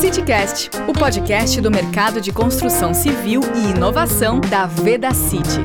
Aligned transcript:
CityCast, 0.00 0.70
o 0.88 0.94
podcast 0.94 1.60
do 1.60 1.70
mercado 1.70 2.22
de 2.22 2.32
construção 2.32 2.94
civil 2.94 3.42
e 3.54 3.76
inovação 3.76 4.40
da 4.40 4.64
Veda 4.64 5.12
City. 5.12 5.60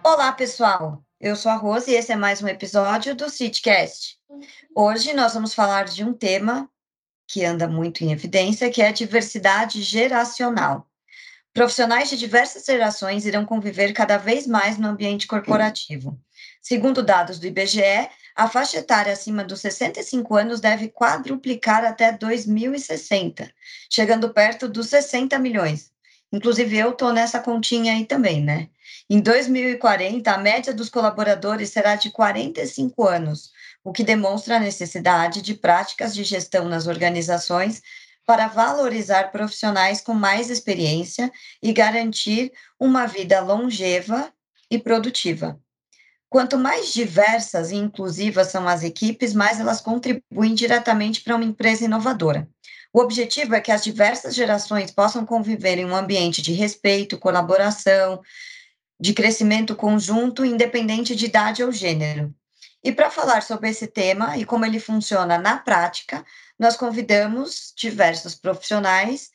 Olá, 0.00 0.32
pessoal. 0.32 1.02
Eu 1.20 1.34
sou 1.34 1.50
a 1.50 1.56
Rose 1.56 1.90
e 1.90 1.94
esse 1.94 2.12
é 2.12 2.16
mais 2.16 2.40
um 2.40 2.46
episódio 2.46 3.16
do 3.16 3.28
CityCast. 3.28 4.16
Hoje 4.76 5.12
nós 5.12 5.34
vamos 5.34 5.52
falar 5.52 5.86
de 5.86 6.04
um 6.04 6.14
tema 6.14 6.70
que 7.26 7.44
anda 7.44 7.66
muito 7.66 8.04
em 8.04 8.12
evidência, 8.12 8.70
que 8.70 8.80
é 8.80 8.86
a 8.86 8.92
diversidade 8.92 9.82
geracional. 9.82 10.86
Profissionais 11.52 12.08
de 12.08 12.16
diversas 12.16 12.64
gerações 12.64 13.26
irão 13.26 13.44
conviver 13.44 13.92
cada 13.92 14.18
vez 14.18 14.46
mais 14.46 14.78
no 14.78 14.86
ambiente 14.86 15.26
corporativo. 15.26 16.16
Segundo 16.62 17.02
dados 17.02 17.40
do 17.40 17.46
IBGE, 17.48 18.08
a 18.34 18.48
faixa 18.48 18.78
etária 18.78 19.12
acima 19.12 19.44
dos 19.44 19.60
65 19.60 20.34
anos 20.34 20.60
deve 20.60 20.88
quadruplicar 20.88 21.84
até 21.84 22.10
2060, 22.10 23.50
chegando 23.88 24.30
perto 24.30 24.68
dos 24.68 24.88
60 24.88 25.38
milhões. 25.38 25.92
Inclusive, 26.32 26.76
eu 26.76 26.90
estou 26.90 27.12
nessa 27.12 27.38
continha 27.38 27.92
aí 27.92 28.04
também, 28.04 28.42
né? 28.42 28.68
Em 29.08 29.20
2040, 29.20 30.30
a 30.32 30.38
média 30.38 30.74
dos 30.74 30.88
colaboradores 30.88 31.70
será 31.70 31.94
de 31.94 32.10
45 32.10 33.06
anos, 33.06 33.52
o 33.84 33.92
que 33.92 34.02
demonstra 34.02 34.56
a 34.56 34.60
necessidade 34.60 35.40
de 35.40 35.54
práticas 35.54 36.12
de 36.14 36.24
gestão 36.24 36.68
nas 36.68 36.86
organizações 36.88 37.82
para 38.26 38.48
valorizar 38.48 39.30
profissionais 39.30 40.00
com 40.00 40.14
mais 40.14 40.50
experiência 40.50 41.30
e 41.62 41.72
garantir 41.72 42.52
uma 42.80 43.06
vida 43.06 43.40
longeva 43.40 44.32
e 44.70 44.78
produtiva. 44.78 45.60
Quanto 46.34 46.58
mais 46.58 46.92
diversas 46.92 47.70
e 47.70 47.76
inclusivas 47.76 48.48
são 48.48 48.66
as 48.66 48.82
equipes, 48.82 49.32
mais 49.32 49.60
elas 49.60 49.80
contribuem 49.80 50.52
diretamente 50.52 51.20
para 51.20 51.36
uma 51.36 51.44
empresa 51.44 51.84
inovadora. 51.84 52.48
O 52.92 52.98
objetivo 52.98 53.54
é 53.54 53.60
que 53.60 53.70
as 53.70 53.84
diversas 53.84 54.34
gerações 54.34 54.90
possam 54.90 55.24
conviver 55.24 55.78
em 55.78 55.84
um 55.84 55.94
ambiente 55.94 56.42
de 56.42 56.52
respeito, 56.52 57.20
colaboração, 57.20 58.20
de 58.98 59.14
crescimento 59.14 59.76
conjunto, 59.76 60.44
independente 60.44 61.14
de 61.14 61.26
idade 61.26 61.62
ou 61.62 61.70
gênero. 61.70 62.34
E 62.82 62.90
para 62.90 63.12
falar 63.12 63.44
sobre 63.44 63.70
esse 63.70 63.86
tema 63.86 64.36
e 64.36 64.44
como 64.44 64.66
ele 64.66 64.80
funciona 64.80 65.38
na 65.38 65.58
prática, 65.58 66.26
nós 66.58 66.76
convidamos 66.76 67.72
diversos 67.76 68.34
profissionais 68.34 69.30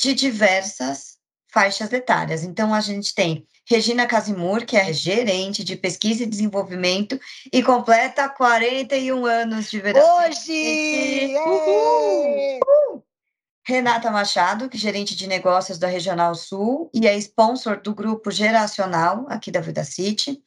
de 0.00 0.14
diversas 0.14 1.19
faixas 1.52 1.92
etárias. 1.92 2.44
Então, 2.44 2.72
a 2.72 2.80
gente 2.80 3.14
tem 3.14 3.46
Regina 3.66 4.06
Casimur, 4.06 4.64
que 4.64 4.76
é 4.76 4.92
gerente 4.92 5.62
de 5.62 5.76
pesquisa 5.76 6.24
e 6.24 6.26
desenvolvimento 6.26 7.20
e 7.52 7.62
completa 7.62 8.28
41 8.28 9.24
anos 9.24 9.70
de 9.70 9.80
verão. 9.80 10.02
Hoje! 10.18 11.34
Uhul! 11.36 13.04
Renata 13.64 14.10
Machado, 14.10 14.68
que 14.68 14.76
é 14.76 14.80
gerente 14.80 15.14
de 15.14 15.28
negócios 15.28 15.78
da 15.78 15.86
Regional 15.86 16.34
Sul 16.34 16.90
e 16.92 17.06
é 17.06 17.16
sponsor 17.18 17.80
do 17.80 17.94
grupo 17.94 18.30
Geracional 18.30 19.26
aqui 19.28 19.50
da 19.50 19.60
Vida 19.60 19.84
City. 19.84 20.42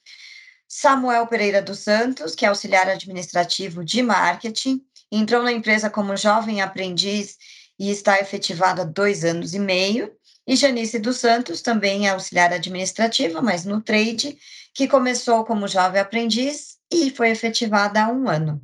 Samuel 0.68 1.28
Pereira 1.28 1.62
dos 1.62 1.80
Santos, 1.80 2.36
que 2.36 2.46
é 2.46 2.50
auxiliar 2.50 2.90
administrativo 2.90 3.86
de 3.86 4.02
marketing, 4.02 4.82
entrou 5.12 5.44
na 5.44 5.52
empresa 5.52 5.90
como 5.90 6.18
jovem 6.18 6.62
aprendiz 6.62 7.38
e 7.80 7.92
está 7.92 8.20
efetivado 8.20 8.82
há 8.82 8.84
dois 8.84 9.24
anos 9.24 9.54
e 9.54 9.60
meio. 9.60 10.12
E 10.46 10.58
Janice 10.58 11.00
dos 11.00 11.18
Santos, 11.18 11.62
também 11.62 12.08
é 12.08 12.12
auxiliar 12.12 12.52
administrativa, 12.52 13.42
mas 13.42 13.64
no 13.64 13.82
trade, 13.82 14.38
que 14.74 14.90
começou 14.90 15.46
como 15.46 15.70
jovem 15.70 16.02
aprendiz 16.02 16.78
e 16.92 17.10
foi 17.10 17.30
efetivada 17.30 18.04
há 18.04 18.10
um 18.10 18.28
ano. 18.28 18.62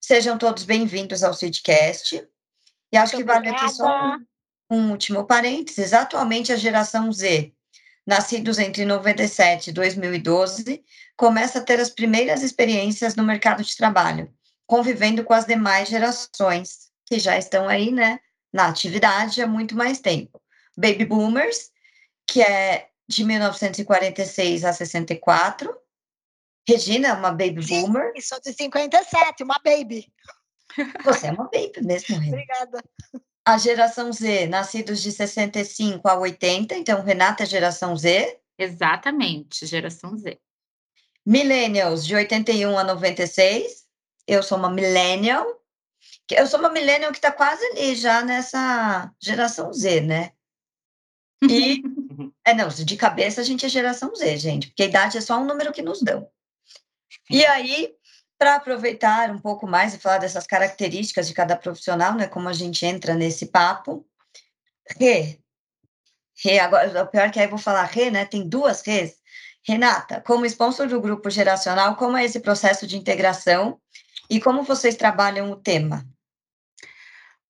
Sejam 0.00 0.38
todos 0.38 0.62
bem-vindos 0.62 1.24
ao 1.24 1.34
Sidcast. 1.34 2.24
E 2.92 2.96
acho 2.96 3.16
Muito 3.16 3.26
que 3.26 3.32
vale 3.32 3.48
aqui 3.48 3.68
só 3.70 4.16
um, 4.70 4.76
um 4.76 4.90
último 4.92 5.24
parênteses. 5.24 5.92
Atualmente, 5.92 6.52
a 6.52 6.56
geração 6.56 7.12
Z, 7.12 7.52
nascidos 8.06 8.60
entre 8.60 8.84
97 8.84 9.70
e 9.70 9.72
2012, 9.72 10.84
começa 11.16 11.58
a 11.58 11.62
ter 11.62 11.80
as 11.80 11.90
primeiras 11.90 12.42
experiências 12.44 13.16
no 13.16 13.24
mercado 13.24 13.64
de 13.64 13.76
trabalho, 13.76 14.32
convivendo 14.64 15.24
com 15.24 15.34
as 15.34 15.44
demais 15.44 15.88
gerações 15.88 16.88
que 17.04 17.18
já 17.18 17.36
estão 17.36 17.68
aí, 17.68 17.90
né, 17.90 18.20
na 18.52 18.68
atividade 18.68 19.42
há 19.42 19.46
muito 19.46 19.76
mais 19.76 19.98
tempo. 19.98 20.40
Baby 20.80 21.04
Boomers, 21.04 21.70
que 22.26 22.42
é 22.42 22.88
de 23.08 23.24
1946 23.24 24.64
a 24.64 24.72
64. 24.72 25.76
Regina 26.66 27.08
é 27.08 27.12
uma 27.12 27.30
baby 27.30 27.62
Sim, 27.62 27.82
boomer. 27.82 28.12
Sou 28.20 28.40
de 28.40 28.52
57, 28.52 29.42
uma 29.42 29.60
baby. 29.64 30.12
Você 31.04 31.26
é 31.26 31.32
uma 31.32 31.44
baby 31.44 31.82
mesmo, 31.82 32.16
Regina. 32.16 32.36
Obrigada. 32.36 32.84
A 33.44 33.58
geração 33.58 34.12
Z, 34.12 34.46
nascidos 34.46 35.02
de 35.02 35.10
65 35.10 36.06
a 36.06 36.18
80, 36.18 36.76
então 36.76 37.02
Renata 37.02 37.42
é 37.42 37.46
geração 37.46 37.96
Z. 37.96 38.38
Exatamente, 38.56 39.66
geração 39.66 40.16
Z. 40.16 40.38
Millennials, 41.26 42.06
de 42.06 42.14
81 42.14 42.78
a 42.78 42.84
96. 42.84 43.86
Eu 44.26 44.42
sou 44.42 44.56
uma 44.58 44.70
millennial. 44.70 45.44
Eu 46.30 46.46
sou 46.46 46.60
uma 46.60 46.70
millennial 46.70 47.10
que 47.10 47.18
está 47.18 47.32
quase 47.32 47.64
ali 47.66 47.96
já 47.96 48.22
nessa 48.22 49.10
geração 49.20 49.72
Z, 49.72 50.02
né? 50.02 50.32
E, 51.48 51.82
é, 52.44 52.54
não, 52.54 52.68
de 52.68 52.96
cabeça 52.96 53.40
a 53.40 53.44
gente 53.44 53.64
é 53.64 53.68
geração 53.68 54.14
Z, 54.14 54.36
gente, 54.36 54.68
porque 54.68 54.82
a 54.82 54.86
idade 54.86 55.18
é 55.18 55.20
só 55.20 55.38
um 55.38 55.44
número 55.44 55.72
que 55.72 55.82
nos 55.82 56.02
dão. 56.02 56.28
E 57.28 57.44
aí, 57.46 57.94
para 58.38 58.56
aproveitar 58.56 59.30
um 59.30 59.38
pouco 59.38 59.66
mais 59.66 59.94
e 59.94 59.98
falar 59.98 60.18
dessas 60.18 60.46
características 60.46 61.28
de 61.28 61.34
cada 61.34 61.56
profissional, 61.56 62.14
né, 62.14 62.26
como 62.26 62.48
a 62.48 62.52
gente 62.52 62.84
entra 62.84 63.14
nesse 63.14 63.46
papo, 63.46 64.06
Rê, 64.98 65.38
Rê, 66.42 66.58
agora, 66.58 67.02
o 67.02 67.06
pior 67.06 67.26
é 67.26 67.30
que 67.30 67.38
aí 67.38 67.46
eu 67.46 67.50
vou 67.50 67.58
falar 67.58 67.84
Rê, 67.84 68.10
né, 68.10 68.24
tem 68.24 68.48
duas 68.48 68.82
Rês. 68.82 69.20
Renata, 69.62 70.22
como 70.22 70.46
sponsor 70.46 70.88
do 70.88 71.00
grupo 71.00 71.28
geracional, 71.28 71.96
como 71.96 72.16
é 72.16 72.24
esse 72.24 72.40
processo 72.40 72.86
de 72.86 72.96
integração 72.96 73.78
e 74.28 74.40
como 74.40 74.62
vocês 74.62 74.96
trabalham 74.96 75.50
o 75.50 75.56
tema? 75.56 76.06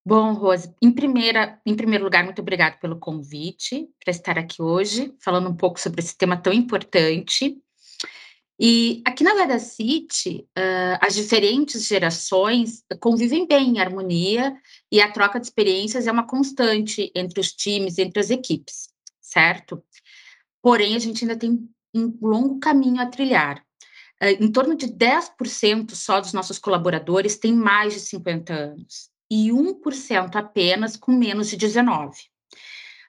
Bom, 0.05 0.33
Rose, 0.33 0.75
em, 0.81 0.91
primeira, 0.91 1.61
em 1.65 1.77
primeiro 1.77 2.05
lugar, 2.05 2.25
muito 2.25 2.41
obrigada 2.41 2.77
pelo 2.78 2.99
convite 2.99 3.87
para 4.03 4.11
estar 4.11 4.38
aqui 4.38 4.62
hoje, 4.62 5.15
falando 5.21 5.50
um 5.50 5.55
pouco 5.55 5.78
sobre 5.78 6.00
esse 6.00 6.16
tema 6.16 6.38
tão 6.38 6.53
importante. 6.53 7.59
E 8.59 9.03
aqui 9.06 9.22
na 9.22 9.34
Veda 9.34 9.59
City, 9.59 10.47
uh, 10.59 10.99
as 11.03 11.15
diferentes 11.15 11.87
gerações 11.87 12.83
convivem 12.99 13.47
bem 13.47 13.71
em 13.71 13.78
harmonia 13.78 14.56
e 14.91 15.03
a 15.03 15.12
troca 15.12 15.38
de 15.38 15.47
experiências 15.47 16.06
é 16.06 16.12
uma 16.12 16.27
constante 16.27 17.12
entre 17.15 17.38
os 17.38 17.53
times, 17.53 17.99
entre 17.99 18.21
as 18.21 18.31
equipes, 18.31 18.88
certo? 19.21 19.82
Porém, 20.62 20.97
a 20.97 20.99
gente 20.99 21.25
ainda 21.25 21.37
tem 21.37 21.69
um 21.94 22.19
longo 22.22 22.59
caminho 22.59 23.03
a 23.03 23.06
trilhar. 23.06 23.62
Uh, 24.22 24.44
em 24.44 24.50
torno 24.50 24.75
de 24.75 24.87
10% 24.87 25.94
só 25.94 26.21
dos 26.21 26.32
nossos 26.32 26.59
colaboradores 26.59 27.37
têm 27.37 27.53
mais 27.53 27.93
de 27.93 28.00
50 28.00 28.55
anos 28.55 29.09
e 29.30 29.50
1% 29.50 30.34
apenas 30.34 30.96
com 30.96 31.12
menos 31.12 31.48
de 31.48 31.56
19. 31.56 32.30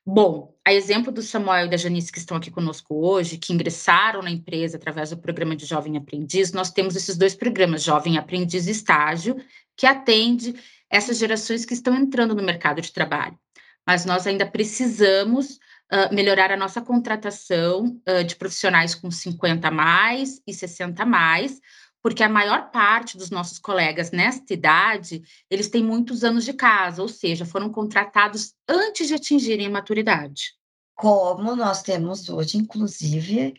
Bom, 0.06 0.56
a 0.66 0.74
exemplo 0.74 1.12
do 1.12 1.22
Samuel 1.22 1.68
e 1.68 1.70
da 1.70 1.78
Janice 1.78 2.12
que 2.12 2.18
estão 2.18 2.36
aqui 2.36 2.50
conosco 2.50 2.96
hoje, 2.96 3.38
que 3.38 3.54
ingressaram 3.54 4.22
na 4.22 4.32
empresa 4.32 4.78
através 4.78 5.12
do 5.12 5.18
programa 5.18 5.56
de 5.56 5.66
Jovem 5.66 5.96
Aprendiz, 5.96 6.52
nós 6.52 6.72
temos 6.72 6.96
esses 6.96 7.16
dois 7.16 7.36
programas, 7.36 7.84
Jovem 7.84 8.18
Aprendiz 8.18 8.68
e 8.68 8.72
Estágio, 8.72 9.36
que 9.78 9.86
atende 9.86 10.56
essas 10.90 11.18
gerações 11.18 11.66
que 11.66 11.74
estão 11.74 11.96
entrando 11.96 12.36
no 12.36 12.44
mercado 12.44 12.82
de 12.82 12.92
trabalho. 12.92 13.38
Mas 13.86 14.04
nós 14.04 14.26
ainda 14.26 14.46
precisamos 14.46 15.60
uh, 15.92 16.14
melhorar 16.14 16.52
a 16.52 16.58
nossa 16.58 16.82
contratação 16.82 18.02
uh, 18.08 18.24
de 18.24 18.36
profissionais 18.36 18.96
com 18.96 19.12
50 19.12 19.68
a 19.68 19.72
mais 19.72 20.42
e 20.48 20.54
60 20.54 21.02
a 21.02 21.06
mais, 21.06 21.60
porque 22.02 22.24
a 22.24 22.30
maior 22.30 22.72
parte 22.72 23.18
dos 23.18 23.30
nossos 23.30 23.60
colegas 23.60 24.12
nesta 24.12 24.54
idade, 24.54 25.22
eles 25.50 25.70
têm 25.70 25.84
muitos 25.84 26.24
anos 26.24 26.44
de 26.44 26.54
casa, 26.54 27.02
ou 27.02 27.08
seja, 27.08 27.46
foram 27.46 27.70
contratados 27.70 28.54
antes 28.68 29.08
de 29.08 29.14
atingirem 29.14 29.68
a 29.68 29.72
maturidade. 29.72 30.54
Como 30.96 31.56
nós 31.56 31.84
temos 31.84 32.28
hoje, 32.30 32.58
inclusive, 32.58 33.54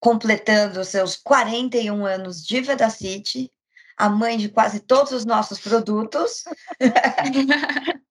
completando 0.00 0.84
seus 0.84 1.16
41 1.16 2.04
anos 2.06 2.44
de 2.44 2.60
Vedacity, 2.60 3.50
a 3.96 4.08
mãe 4.08 4.36
de 4.36 4.48
quase 4.48 4.80
todos 4.80 5.12
os 5.12 5.24
nossos 5.24 5.58
produtos. 5.58 6.44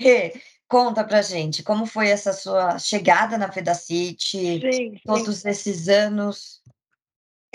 e, 0.00 0.32
conta 0.68 1.04
pra 1.04 1.22
gente, 1.22 1.62
como 1.62 1.86
foi 1.86 2.08
essa 2.08 2.32
sua 2.32 2.78
chegada 2.78 3.36
na 3.36 3.46
Vedacity, 3.46 4.60
sim, 4.60 5.00
todos 5.04 5.44
esses 5.44 5.88
anos? 5.88 6.62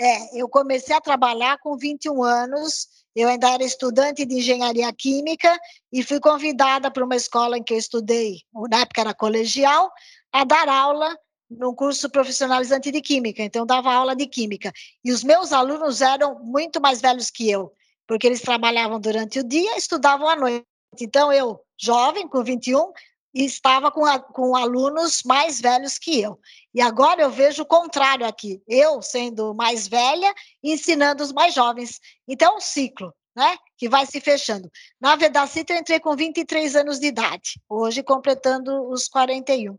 É, 0.00 0.40
eu 0.40 0.48
comecei 0.48 0.94
a 0.94 1.00
trabalhar 1.00 1.58
com 1.58 1.76
21 1.76 2.22
anos, 2.22 2.88
eu 3.14 3.28
ainda 3.28 3.50
era 3.50 3.62
estudante 3.62 4.24
de 4.26 4.36
engenharia 4.36 4.92
química 4.92 5.56
e 5.92 6.02
fui 6.02 6.18
convidada 6.18 6.90
para 6.90 7.04
uma 7.04 7.14
escola 7.14 7.56
em 7.56 7.62
que 7.62 7.74
eu 7.74 7.78
estudei, 7.78 8.40
na 8.68 8.80
época 8.80 9.00
era 9.02 9.14
colegial, 9.14 9.92
a 10.32 10.44
dar 10.44 10.68
aula 10.68 11.16
no 11.48 11.74
curso 11.74 12.10
profissionalizante 12.10 12.90
de 12.90 13.00
química. 13.00 13.42
Então, 13.42 13.62
eu 13.62 13.66
dava 13.66 13.92
aula 13.92 14.16
de 14.16 14.26
química. 14.26 14.72
E 15.04 15.12
os 15.12 15.22
meus 15.22 15.52
alunos 15.52 16.00
eram 16.00 16.40
muito 16.40 16.80
mais 16.80 17.00
velhos 17.00 17.30
que 17.30 17.50
eu. 17.50 17.72
porque 18.06 18.26
eles 18.26 18.42
trabalhavam 18.42 19.00
durante 19.00 19.38
o 19.38 19.44
dia, 19.44 19.78
estudavam 19.78 20.28
à 20.28 20.36
noite. 20.36 20.66
Então, 21.00 21.32
eu, 21.32 21.58
jovem, 21.80 22.28
com 22.28 22.44
21, 22.44 22.92
estava 23.34 23.90
com, 23.90 24.04
a, 24.04 24.18
com 24.18 24.54
alunos 24.54 25.22
mais 25.24 25.60
velhos 25.60 25.98
que 25.98 26.20
eu. 26.20 26.38
E 26.72 26.80
agora 26.80 27.22
eu 27.22 27.30
vejo 27.30 27.62
o 27.62 27.66
contrário 27.66 28.24
aqui. 28.26 28.62
Eu, 28.68 29.02
sendo 29.02 29.52
mais 29.54 29.88
velha, 29.88 30.32
ensinando 30.62 31.22
os 31.22 31.32
mais 31.32 31.54
jovens. 31.54 32.00
Então, 32.28 32.52
é 32.52 32.56
um 32.56 32.60
ciclo, 32.60 33.12
né? 33.34 33.56
Que 33.76 33.88
vai 33.88 34.06
se 34.06 34.20
fechando. 34.20 34.70
Na 35.00 35.16
Vedacita, 35.16 35.72
eu 35.72 35.78
entrei 35.78 35.98
com 35.98 36.14
23 36.14 36.76
anos 36.76 37.00
de 37.00 37.08
idade, 37.08 37.60
hoje 37.68 38.02
completando 38.02 38.88
os 38.88 39.08
41. 39.08 39.76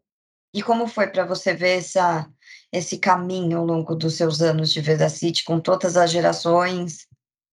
E 0.54 0.62
como 0.62 0.88
foi 0.88 1.08
para 1.08 1.25
você 1.25 1.54
ver 1.54 1.80
essa, 1.80 2.30
esse 2.72 2.98
caminho 2.98 3.60
ao 3.60 3.66
longo 3.66 3.96
dos 3.96 4.16
seus 4.16 4.42
anos 4.42 4.72
de 4.72 4.81
Vedacity, 4.81 5.44
com 5.44 5.60
todas 5.60 5.98
as 5.98 6.10
gerações? 6.10 7.08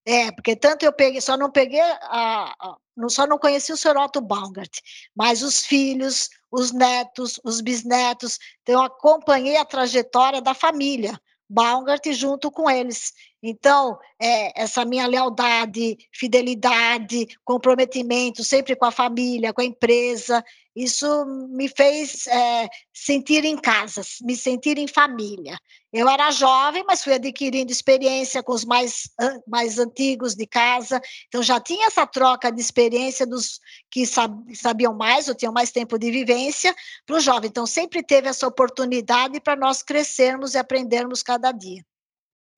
É, 0.06 0.32
porque 0.32 0.56
tanto 0.56 0.84
eu 0.84 0.93
peguei, 0.93 1.20
só 1.20 1.37
não 1.37 1.50
peguei, 1.50 1.81
a, 1.81 2.55
a 2.60 2.76
só 3.08 3.26
não 3.26 3.38
conheci 3.38 3.72
o 3.72 3.76
Sr. 3.76 3.96
Otto 3.96 4.20
Baumgart, 4.20 4.78
mas 5.14 5.42
os 5.42 5.60
filhos, 5.60 6.28
os 6.50 6.72
netos, 6.72 7.40
os 7.44 7.60
bisnetos, 7.60 8.38
então 8.62 8.76
eu 8.76 8.82
acompanhei 8.82 9.56
a 9.56 9.64
trajetória 9.64 10.40
da 10.40 10.54
família 10.54 11.18
Baumgart 11.52 12.06
junto 12.12 12.50
com 12.50 12.70
eles. 12.70 13.12
Então, 13.42 13.98
é, 14.20 14.62
essa 14.62 14.84
minha 14.84 15.06
lealdade, 15.06 15.98
fidelidade, 16.10 17.26
comprometimento 17.44 18.42
sempre 18.42 18.74
com 18.74 18.86
a 18.86 18.90
família, 18.90 19.52
com 19.52 19.60
a 19.60 19.64
empresa, 19.64 20.42
isso 20.74 21.24
me 21.50 21.69
fez 21.69 22.26
é, 22.26 22.69
sentir 22.92 23.44
em 23.44 23.56
casa, 23.56 24.02
me 24.22 24.34
sentir 24.36 24.78
em 24.78 24.88
família. 24.88 25.58
Eu 25.92 26.08
era 26.08 26.30
jovem, 26.30 26.82
mas 26.86 27.04
fui 27.04 27.12
adquirindo 27.12 27.70
experiência 27.70 28.42
com 28.42 28.52
os 28.52 28.64
mais, 28.64 29.10
mais 29.46 29.78
antigos 29.78 30.34
de 30.34 30.46
casa, 30.46 31.00
então 31.28 31.42
já 31.42 31.60
tinha 31.60 31.86
essa 31.86 32.06
troca 32.06 32.50
de 32.50 32.60
experiência 32.60 33.26
dos 33.26 33.60
que 33.90 34.04
sabiam 34.06 34.94
mais 34.94 35.28
ou 35.28 35.34
tinham 35.34 35.52
mais 35.52 35.70
tempo 35.70 35.98
de 35.98 36.10
vivência 36.10 36.74
para 37.04 37.16
o 37.16 37.20
jovem. 37.20 37.48
Então, 37.48 37.66
sempre 37.66 38.02
teve 38.02 38.28
essa 38.28 38.46
oportunidade 38.46 39.40
para 39.40 39.54
nós 39.54 39.82
crescermos 39.82 40.54
e 40.54 40.58
aprendermos 40.58 41.22
cada 41.22 41.52
dia. 41.52 41.84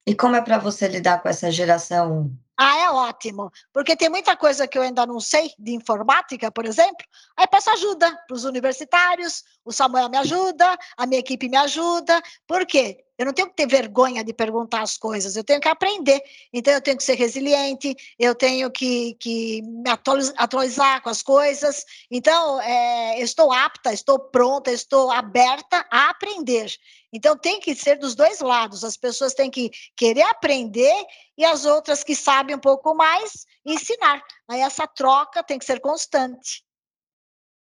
E 0.07 0.15
como 0.15 0.35
é 0.35 0.41
para 0.41 0.57
você 0.57 0.87
lidar 0.87 1.21
com 1.21 1.29
essa 1.29 1.51
geração 1.51 2.31
ah, 2.57 2.77
é 2.77 2.89
ótimo, 2.89 3.51
porque 3.73 3.97
tem 3.97 4.07
muita 4.09 4.37
coisa 4.37 4.65
que 4.65 4.77
eu 4.77 4.81
ainda 4.81 5.05
não 5.05 5.19
sei 5.19 5.51
de 5.59 5.73
informática, 5.73 6.49
por 6.49 6.65
exemplo. 6.65 7.05
Aí 7.35 7.45
peço 7.47 7.69
ajuda 7.69 8.09
para 8.25 8.33
os 8.33 8.45
universitários, 8.45 9.43
o 9.65 9.73
Samuel 9.73 10.07
me 10.07 10.17
ajuda, 10.17 10.77
a 10.95 11.05
minha 11.05 11.19
equipe 11.19 11.49
me 11.49 11.57
ajuda. 11.57 12.21
Por 12.47 12.65
quê? 12.65 13.04
Eu 13.17 13.25
não 13.25 13.33
tenho 13.33 13.47
que 13.49 13.55
ter 13.55 13.67
vergonha 13.67 14.23
de 14.23 14.33
perguntar 14.33 14.81
as 14.81 14.97
coisas, 14.97 15.35
eu 15.35 15.43
tenho 15.43 15.61
que 15.61 15.69
aprender. 15.69 16.21
Então, 16.51 16.73
eu 16.73 16.81
tenho 16.81 16.97
que 16.97 17.03
ser 17.03 17.15
resiliente, 17.15 17.95
eu 18.19 18.35
tenho 18.35 18.69
que, 18.69 19.13
que 19.15 19.61
me 19.61 19.89
atualizar 20.37 21.01
com 21.01 21.09
as 21.09 21.21
coisas. 21.21 21.85
Então, 22.11 22.59
é, 22.61 23.19
eu 23.19 23.23
estou 23.23 23.53
apta, 23.53 23.93
estou 23.93 24.19
pronta, 24.19 24.69
estou 24.69 25.09
aberta 25.11 25.85
a 25.89 26.09
aprender. 26.09 26.69
Então, 27.13 27.37
tem 27.37 27.59
que 27.61 27.73
ser 27.73 27.97
dos 27.97 28.15
dois 28.15 28.41
lados. 28.41 28.83
As 28.83 28.97
pessoas 28.97 29.33
têm 29.33 29.49
que 29.49 29.71
querer 29.95 30.23
aprender 30.23 31.05
e 31.37 31.45
as 31.45 31.63
outras 31.63 32.03
que 32.03 32.15
sabem 32.15 32.55
um 32.55 32.59
pouco 32.59 32.93
mais 32.93 33.45
ensinar. 33.65 34.21
Aí, 34.49 34.59
essa 34.59 34.85
troca 34.85 35.41
tem 35.41 35.57
que 35.57 35.65
ser 35.65 35.79
constante. 35.79 36.65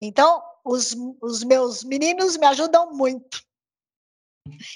Então, 0.02 0.42
os, 0.64 0.96
os 1.22 1.44
meus 1.44 1.84
meninos 1.84 2.36
me 2.36 2.46
ajudam 2.46 2.92
muito. 2.92 3.47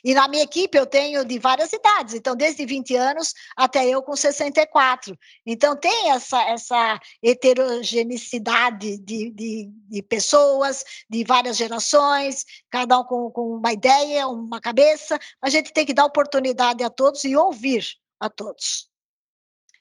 E 0.04 0.14
na 0.14 0.28
minha 0.28 0.42
equipe 0.42 0.76
eu 0.76 0.86
tenho 0.86 1.24
de 1.24 1.38
várias 1.38 1.72
idades, 1.72 2.14
então 2.14 2.34
desde 2.34 2.64
20 2.64 2.94
anos 2.96 3.34
até 3.56 3.86
eu 3.86 4.02
com 4.02 4.14
64. 4.14 5.18
Então 5.46 5.76
tem 5.76 6.10
essa, 6.10 6.42
essa 6.48 7.00
heterogeneidade 7.22 8.98
de, 8.98 9.30
de, 9.30 9.70
de 9.88 10.02
pessoas, 10.02 10.84
de 11.08 11.24
várias 11.24 11.56
gerações, 11.56 12.44
cada 12.70 12.98
um 12.98 13.04
com, 13.04 13.30
com 13.30 13.56
uma 13.56 13.72
ideia, 13.72 14.28
uma 14.28 14.60
cabeça. 14.60 15.18
A 15.40 15.48
gente 15.48 15.72
tem 15.72 15.86
que 15.86 15.94
dar 15.94 16.04
oportunidade 16.04 16.82
a 16.82 16.90
todos 16.90 17.24
e 17.24 17.36
ouvir 17.36 17.84
a 18.18 18.28
todos. 18.30 18.88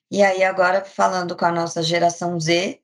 E 0.09 0.21
aí, 0.21 0.43
agora 0.43 0.83
falando 0.83 1.37
com 1.37 1.45
a 1.45 1.51
nossa 1.51 1.81
geração 1.81 2.37
Z, 2.37 2.81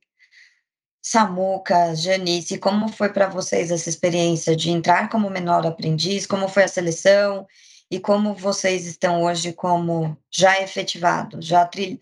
Samuca, 1.10 1.96
Janice, 1.96 2.60
como 2.60 2.90
foi 2.90 3.08
para 3.08 3.30
vocês 3.30 3.72
essa 3.72 3.88
experiência 3.88 4.54
de 4.54 4.72
entrar 4.72 5.08
como 5.08 5.30
menor 5.30 5.66
aprendiz? 5.66 6.28
Como 6.28 6.50
foi 6.50 6.64
a 6.64 6.68
seleção? 6.68 7.48
E 7.90 7.98
como 7.98 8.34
vocês 8.34 8.86
estão 8.86 9.24
hoje 9.24 9.54
como 9.54 10.18
já 10.30 10.62
efetivados, 10.62 11.46
já 11.46 11.66
tri... 11.66 11.98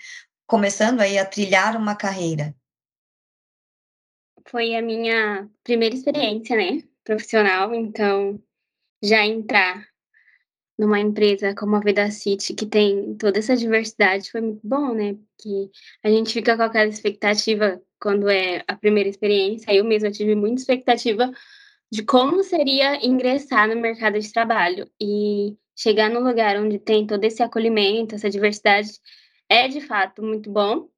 começando 0.48 1.02
aí 1.02 1.20
a 1.20 1.26
trilhar 1.26 1.78
uma 1.78 1.96
carreira? 1.96 2.56
Foi 4.48 4.74
a 4.76 4.82
minha 4.82 5.48
primeira 5.64 5.94
experiência, 5.94 6.58
né, 6.58 6.82
profissional, 7.04 7.76
então 7.76 8.42
já 9.04 9.24
entrar 9.24 9.88
numa 10.80 11.00
empresa 11.00 11.54
como 11.54 11.76
a 11.76 11.80
Vedacity, 11.80 12.56
que 12.56 12.66
tem 12.66 13.16
toda 13.18 13.38
essa 13.38 13.56
diversidade, 13.56 14.32
foi 14.32 14.42
muito 14.42 14.62
bom, 14.64 14.96
né? 14.96 15.14
Porque 15.14 15.70
a 16.04 16.10
gente 16.10 16.34
fica 16.34 16.58
com 16.58 16.64
aquela 16.64 16.88
expectativa 16.90 17.80
quando 18.00 18.30
é 18.30 18.64
a 18.68 18.76
primeira 18.76 19.10
experiência, 19.10 19.74
eu 19.74 19.84
mesma 19.84 20.12
tive 20.12 20.36
muita 20.36 20.62
expectativa 20.62 21.32
de 21.92 22.04
como 22.04 22.44
seria 22.44 23.06
ingressar 23.06 23.68
no 23.68 23.76
mercado 23.80 24.20
de 24.20 24.32
trabalho 24.32 24.90
e 25.00 25.58
chegar 25.76 26.10
num 26.10 26.24
lugar 26.24 26.58
onde 26.58 26.80
tem 26.80 27.06
todo 27.06 27.24
esse 27.24 27.44
acolhimento, 27.44 28.16
essa 28.16 28.30
diversidade, 28.30 28.90
é 29.50 29.68
de 29.68 29.82
fato 29.82 30.24
muito 30.24 30.50
bom, 30.50 30.90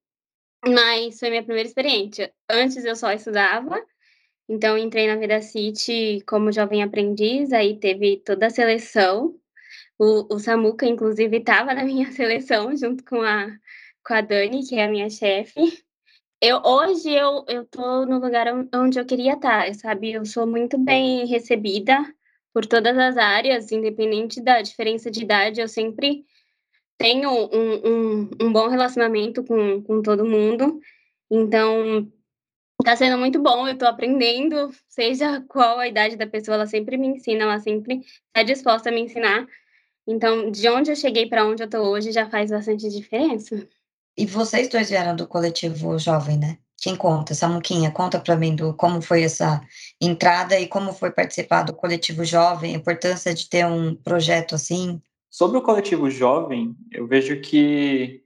mas 0.66 1.20
foi 1.20 1.30
minha 1.30 1.44
primeira 1.44 1.68
experiência. 1.68 2.34
Antes 2.50 2.86
eu 2.86 2.96
só 2.96 3.12
estudava, 3.12 3.84
então 4.48 4.78
entrei 4.78 5.08
na 5.08 5.16
Vida 5.16 5.42
City 5.42 6.24
como 6.28 6.52
jovem 6.52 6.84
aprendiz, 6.84 7.52
aí 7.52 7.78
teve 7.80 8.18
toda 8.26 8.48
a 8.48 8.50
seleção. 8.50 9.36
O, 10.00 10.36
o 10.36 10.40
Samuca, 10.40 10.86
inclusive, 10.86 11.38
estava 11.38 11.74
na 11.74 11.84
minha 11.84 12.10
seleção 12.14 12.76
junto 12.76 13.04
com 13.04 13.22
a, 13.22 13.48
com 14.06 14.14
a 14.14 14.22
Dani, 14.22 14.66
que 14.66 14.76
é 14.76 14.86
a 14.86 14.90
minha 14.90 15.10
chefe. 15.10 15.86
Eu, 16.40 16.62
hoje 16.64 17.10
eu, 17.10 17.46
eu 17.48 17.66
tô 17.66 18.06
no 18.06 18.20
lugar 18.20 18.48
onde 18.76 19.00
eu 19.00 19.06
queria 19.06 19.34
estar, 19.34 19.74
sabe? 19.74 20.14
Eu 20.14 20.24
sou 20.24 20.46
muito 20.46 20.78
bem 20.78 21.26
recebida 21.26 21.98
por 22.54 22.66
todas 22.66 22.96
as 22.98 23.18
áreas, 23.18 23.72
independente 23.72 24.40
da 24.42 24.62
diferença 24.62 25.10
de 25.10 25.24
idade, 25.24 25.62
eu 25.62 25.68
sempre 25.68 26.26
tenho 26.98 27.30
um, 27.32 27.76
um, 27.86 28.30
um 28.42 28.52
bom 28.52 28.68
relacionamento 28.68 29.44
com, 29.44 29.82
com 29.82 30.02
todo 30.02 30.26
mundo. 30.26 30.80
Então, 31.30 32.12
tá 32.84 32.96
sendo 32.96 33.18
muito 33.18 33.40
bom, 33.42 33.68
eu 33.68 33.78
tô 33.78 33.86
aprendendo, 33.86 34.70
seja 34.88 35.42
qual 35.48 35.80
a 35.80 35.88
idade 35.88 36.16
da 36.16 36.28
pessoa, 36.28 36.56
ela 36.56 36.68
sempre 36.68 36.98
me 36.98 37.08
ensina, 37.08 37.44
ela 37.44 37.60
sempre 37.60 38.02
está 38.28 38.44
disposta 38.44 38.90
a 38.90 38.92
me 38.92 39.02
ensinar. 39.02 39.48
Então, 40.08 40.52
de 40.52 40.70
onde 40.70 40.92
eu 40.92 40.96
cheguei 40.96 41.28
para 41.28 41.46
onde 41.46 41.64
eu 41.64 41.70
tô 41.70 41.80
hoje 41.80 42.12
já 42.12 42.30
faz 42.30 42.52
bastante 42.52 42.90
diferença. 42.90 43.68
E 44.18 44.26
vocês 44.26 44.68
dois 44.68 44.90
vieram 44.90 45.16
do 45.16 45.28
coletivo 45.28 46.00
jovem, 46.00 46.40
né? 46.40 46.58
Quem 46.76 46.96
conta? 46.96 47.36
Samuquinha, 47.36 47.92
conta 47.92 48.20
para 48.20 48.36
mim 48.36 48.56
do 48.56 48.74
como 48.74 49.00
foi 49.00 49.22
essa 49.22 49.62
entrada 50.02 50.60
e 50.60 50.68
como 50.68 50.92
foi 50.92 51.12
participar 51.12 51.62
do 51.64 51.74
coletivo 51.74 52.26
jovem, 52.26 52.74
a 52.74 52.78
importância 52.78 53.32
de 53.32 53.48
ter 53.48 53.66
um 53.68 53.94
projeto 53.94 54.56
assim. 54.56 55.00
Sobre 55.30 55.58
o 55.60 55.62
coletivo 55.62 56.10
jovem, 56.10 56.76
eu 56.92 57.06
vejo 57.06 57.40
que 57.42 58.24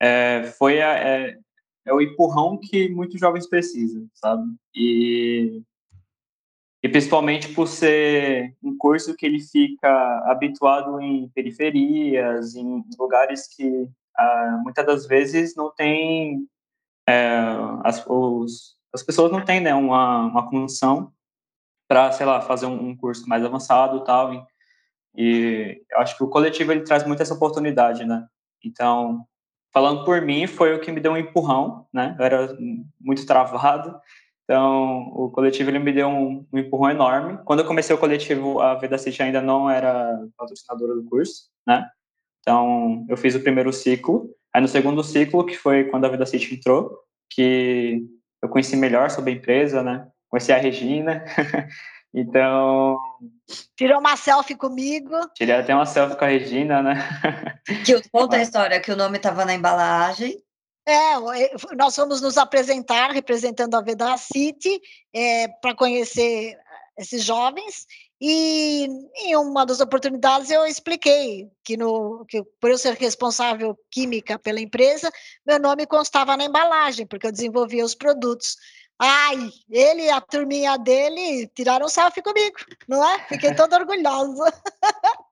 é, 0.00 0.52
foi 0.58 0.82
a, 0.82 0.94
é, 0.94 1.38
é 1.86 1.92
o 1.92 2.00
empurrão 2.00 2.58
que 2.58 2.88
muitos 2.88 3.20
jovens 3.20 3.48
precisam, 3.48 4.08
sabe? 4.14 4.42
E, 4.74 5.62
e 6.82 6.88
principalmente 6.88 7.48
por 7.54 7.68
ser 7.68 8.56
um 8.60 8.76
curso 8.76 9.14
que 9.14 9.26
ele 9.26 9.40
fica 9.40 9.88
habituado 10.26 11.00
em 11.00 11.28
periferias, 11.28 12.56
em 12.56 12.84
lugares 12.98 13.46
que 13.46 13.88
ah, 14.18 14.60
muitas 14.62 14.84
das 14.84 15.06
vezes 15.06 15.54
não 15.56 15.72
tem 15.74 16.48
é, 17.08 17.30
as, 17.84 18.04
os, 18.06 18.76
as 18.92 19.02
pessoas 19.02 19.32
não 19.32 19.42
têm 19.42 19.60
né, 19.60 19.74
uma, 19.74 20.26
uma 20.26 20.48
condição 20.48 21.10
para, 21.88 22.12
sei 22.12 22.26
lá, 22.26 22.42
fazer 22.42 22.66
um, 22.66 22.90
um, 22.90 22.96
curso 22.96 23.26
mais 23.26 23.42
avançado 23.42 24.04
tal, 24.04 24.34
e, 24.34 24.42
e 25.16 25.82
eu 25.90 26.00
acho 26.00 26.16
que 26.18 26.22
o 26.22 26.28
coletivo 26.28 26.70
ele 26.70 26.82
traz 26.82 27.06
muito 27.06 27.22
essa 27.22 27.32
oportunidade, 27.32 28.04
né? 28.04 28.26
Então, 28.62 29.24
falando 29.72 30.04
por 30.04 30.20
mim, 30.20 30.46
foi 30.46 30.74
o 30.74 30.80
que 30.80 30.92
me 30.92 31.00
deu 31.00 31.12
um 31.12 31.16
empurrão, 31.16 31.86
né? 31.90 32.14
Eu 32.18 32.24
era 32.26 32.58
muito 33.00 33.24
travado, 33.24 33.98
então 34.44 35.08
o 35.14 35.30
coletivo 35.30 35.70
ele 35.70 35.78
me 35.78 35.92
deu 35.92 36.08
um, 36.08 36.46
um 36.52 36.58
empurrão 36.58 36.90
enorme. 36.90 37.38
Quando 37.46 37.60
eu 37.60 37.66
comecei 37.66 37.96
o 37.96 37.98
coletivo, 37.98 38.60
a 38.60 38.74
Veda 38.74 38.98
City 38.98 39.22
ainda 39.22 39.40
não 39.40 39.70
era 39.70 40.26
patrocinadora 40.36 40.94
do 40.94 41.04
curso, 41.04 41.48
né? 41.66 41.88
Então, 42.48 43.04
eu 43.10 43.16
fiz 43.18 43.34
o 43.34 43.40
primeiro 43.40 43.70
ciclo. 43.74 44.34
Aí, 44.54 44.62
no 44.62 44.68
segundo 44.68 45.04
ciclo, 45.04 45.44
que 45.44 45.54
foi 45.54 45.84
quando 45.84 46.06
a 46.06 46.08
Vida 46.08 46.24
City 46.24 46.54
entrou, 46.54 46.98
que 47.28 48.00
eu 48.42 48.48
conheci 48.48 48.74
melhor 48.74 49.10
sobre 49.10 49.32
a 49.32 49.34
empresa, 49.34 49.82
né? 49.82 50.08
Conheci 50.30 50.50
a 50.50 50.56
Regina. 50.56 51.22
então. 52.14 52.96
Tirou 53.76 53.98
uma 53.98 54.16
selfie 54.16 54.54
comigo. 54.54 55.14
Tirei 55.34 55.56
até 55.56 55.74
uma 55.74 55.84
selfie 55.84 56.16
com 56.16 56.24
a 56.24 56.28
Regina, 56.28 56.82
né? 56.82 56.94
Que 57.84 58.00
conta 58.08 58.36
a 58.36 58.42
história 58.42 58.80
que 58.80 58.92
o 58.92 58.96
nome 58.96 59.18
estava 59.18 59.44
na 59.44 59.52
embalagem. 59.52 60.42
É, 60.86 61.20
nós 61.76 61.94
fomos 61.94 62.22
nos 62.22 62.38
apresentar 62.38 63.10
representando 63.10 63.74
a 63.74 63.82
Veda 63.82 64.16
City 64.16 64.80
é, 65.14 65.48
para 65.60 65.74
conhecer 65.74 66.56
esses 66.96 67.22
jovens 67.22 67.86
e 68.20 68.88
em 69.16 69.36
uma 69.36 69.64
das 69.64 69.80
oportunidades 69.80 70.50
eu 70.50 70.66
expliquei 70.66 71.48
que, 71.62 71.76
no, 71.76 72.24
que 72.26 72.42
por 72.60 72.70
eu 72.70 72.78
ser 72.78 72.94
responsável 72.94 73.78
química 73.90 74.38
pela 74.38 74.60
empresa, 74.60 75.10
meu 75.46 75.60
nome 75.60 75.86
constava 75.86 76.36
na 76.36 76.44
embalagem, 76.44 77.06
porque 77.06 77.26
eu 77.26 77.32
desenvolvia 77.32 77.84
os 77.84 77.94
produtos. 77.94 78.56
Ai, 78.98 79.50
ele 79.70 80.02
e 80.02 80.10
a 80.10 80.20
turminha 80.20 80.76
dele 80.76 81.48
tiraram 81.54 81.88
selfie 81.88 82.22
comigo, 82.22 82.56
não 82.88 83.04
é? 83.08 83.26
Fiquei 83.28 83.54
toda 83.54 83.76
orgulhosa. 83.76 84.52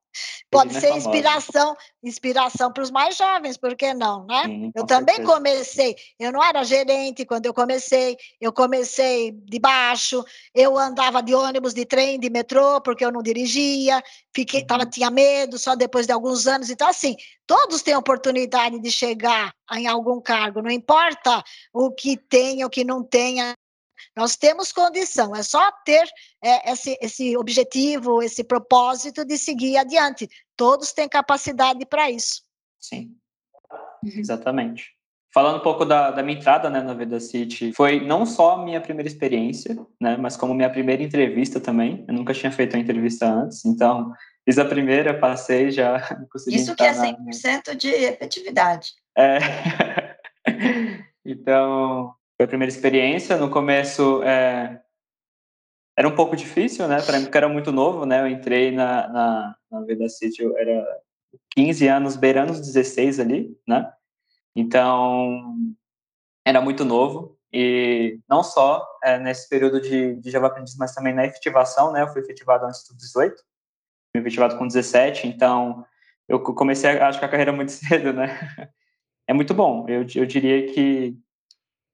Pode 0.50 0.74
ser 0.74 0.94
inspiração, 0.96 1.76
inspiração 2.02 2.72
para 2.72 2.82
os 2.82 2.90
mais 2.90 3.16
jovens, 3.16 3.56
por 3.56 3.74
que 3.76 3.92
não, 3.92 4.24
né? 4.26 4.44
Sim, 4.44 4.72
eu 4.74 4.86
também 4.86 5.16
certeza. 5.16 5.34
comecei, 5.34 5.96
eu 6.18 6.32
não 6.32 6.42
era 6.42 6.62
gerente 6.64 7.24
quando 7.24 7.46
eu 7.46 7.54
comecei, 7.54 8.16
eu 8.40 8.52
comecei 8.52 9.32
de 9.32 9.58
baixo, 9.58 10.24
eu 10.54 10.78
andava 10.78 11.22
de 11.22 11.34
ônibus, 11.34 11.74
de 11.74 11.84
trem, 11.84 12.18
de 12.18 12.30
metrô, 12.30 12.80
porque 12.80 13.04
eu 13.04 13.12
não 13.12 13.22
dirigia, 13.22 14.02
fiquei, 14.34 14.64
tava, 14.64 14.84
uhum. 14.84 14.90
tinha 14.90 15.10
medo 15.10 15.58
só 15.58 15.74
depois 15.74 16.06
de 16.06 16.12
alguns 16.12 16.46
anos, 16.46 16.70
então 16.70 16.88
assim, 16.88 17.16
todos 17.46 17.82
têm 17.82 17.96
oportunidade 17.96 18.78
de 18.80 18.90
chegar 18.90 19.52
em 19.72 19.86
algum 19.86 20.20
cargo, 20.20 20.62
não 20.62 20.70
importa 20.70 21.42
o 21.72 21.90
que 21.90 22.16
tenha, 22.16 22.66
o 22.66 22.70
que 22.70 22.84
não 22.84 23.02
tenha, 23.02 23.54
nós 24.16 24.34
temos 24.34 24.72
condição, 24.72 25.36
é 25.36 25.42
só 25.42 25.70
ter 25.84 26.08
é, 26.42 26.72
esse, 26.72 26.98
esse 27.02 27.36
objetivo, 27.36 28.22
esse 28.22 28.42
propósito 28.42 29.24
de 29.24 29.36
seguir 29.36 29.76
adiante. 29.76 30.28
Todos 30.56 30.92
têm 30.92 31.08
capacidade 31.08 31.84
para 31.84 32.10
isso. 32.10 32.42
Sim, 32.80 33.14
uhum. 34.02 34.10
exatamente. 34.18 34.96
Falando 35.34 35.58
um 35.58 35.62
pouco 35.62 35.84
da, 35.84 36.10
da 36.10 36.22
minha 36.22 36.38
entrada 36.38 36.70
né, 36.70 36.80
na 36.80 36.94
Veda 36.94 37.20
City, 37.20 37.70
foi 37.74 38.00
não 38.00 38.24
só 38.24 38.52
a 38.52 38.64
minha 38.64 38.80
primeira 38.80 39.06
experiência, 39.06 39.76
né, 40.00 40.16
mas 40.16 40.34
como 40.34 40.54
minha 40.54 40.70
primeira 40.70 41.02
entrevista 41.02 41.60
também. 41.60 42.06
Eu 42.08 42.14
nunca 42.14 42.32
tinha 42.32 42.50
feito 42.50 42.74
uma 42.74 42.82
entrevista 42.82 43.30
antes, 43.30 43.62
então 43.66 44.14
fiz 44.46 44.58
a 44.58 44.64
primeira, 44.64 45.18
passei, 45.18 45.70
já 45.70 46.00
consegui. 46.32 46.56
Isso 46.56 46.74
que 46.74 46.82
é 46.82 46.92
100% 46.94 47.68
na... 47.68 47.74
de 47.74 47.88
efetividade. 47.88 48.92
É. 49.14 49.38
então, 51.22 52.14
foi 52.36 52.44
a 52.44 52.48
primeira 52.48 52.72
experiência. 52.72 53.36
No 53.36 53.50
começo 53.50 54.22
é, 54.22 54.80
era 55.96 56.06
um 56.06 56.14
pouco 56.14 56.36
difícil, 56.36 56.86
né? 56.86 57.00
Para 57.00 57.18
mim, 57.18 57.24
porque 57.24 57.38
era 57.38 57.48
muito 57.48 57.72
novo, 57.72 58.04
né? 58.04 58.20
Eu 58.20 58.28
entrei 58.28 58.70
na, 58.70 59.08
na, 59.08 59.56
na 59.70 59.80
Veda 59.82 60.08
City, 60.08 60.42
eu 60.42 60.56
era 60.58 60.86
15 61.50 61.88
anos, 61.88 62.16
beirando 62.16 62.52
os 62.52 62.60
16 62.60 63.18
ali, 63.18 63.58
né? 63.66 63.90
Então, 64.54 65.56
era 66.44 66.60
muito 66.60 66.84
novo. 66.84 67.36
E 67.52 68.20
não 68.28 68.42
só 68.42 68.86
é, 69.02 69.18
nesse 69.18 69.48
período 69.48 69.80
de, 69.80 70.16
de 70.16 70.30
Java 70.30 70.48
Aprendiz, 70.48 70.76
mas 70.76 70.94
também 70.94 71.14
na 71.14 71.24
efetivação, 71.24 71.90
né? 71.92 72.02
Eu 72.02 72.08
fui 72.08 72.20
efetivado 72.20 72.66
antes 72.66 72.86
dos 72.86 72.96
18, 72.98 73.34
fui 74.12 74.20
efetivado 74.20 74.58
com 74.58 74.66
17, 74.66 75.26
então 75.26 75.86
eu 76.28 76.40
comecei, 76.40 76.90
acho 76.90 77.18
que 77.18 77.24
a 77.24 77.28
carreira 77.28 77.52
muito 77.52 77.72
cedo, 77.72 78.12
né? 78.12 78.70
É 79.26 79.32
muito 79.32 79.54
bom. 79.54 79.86
Eu, 79.88 80.04
eu 80.14 80.26
diria 80.26 80.72
que 80.72 81.16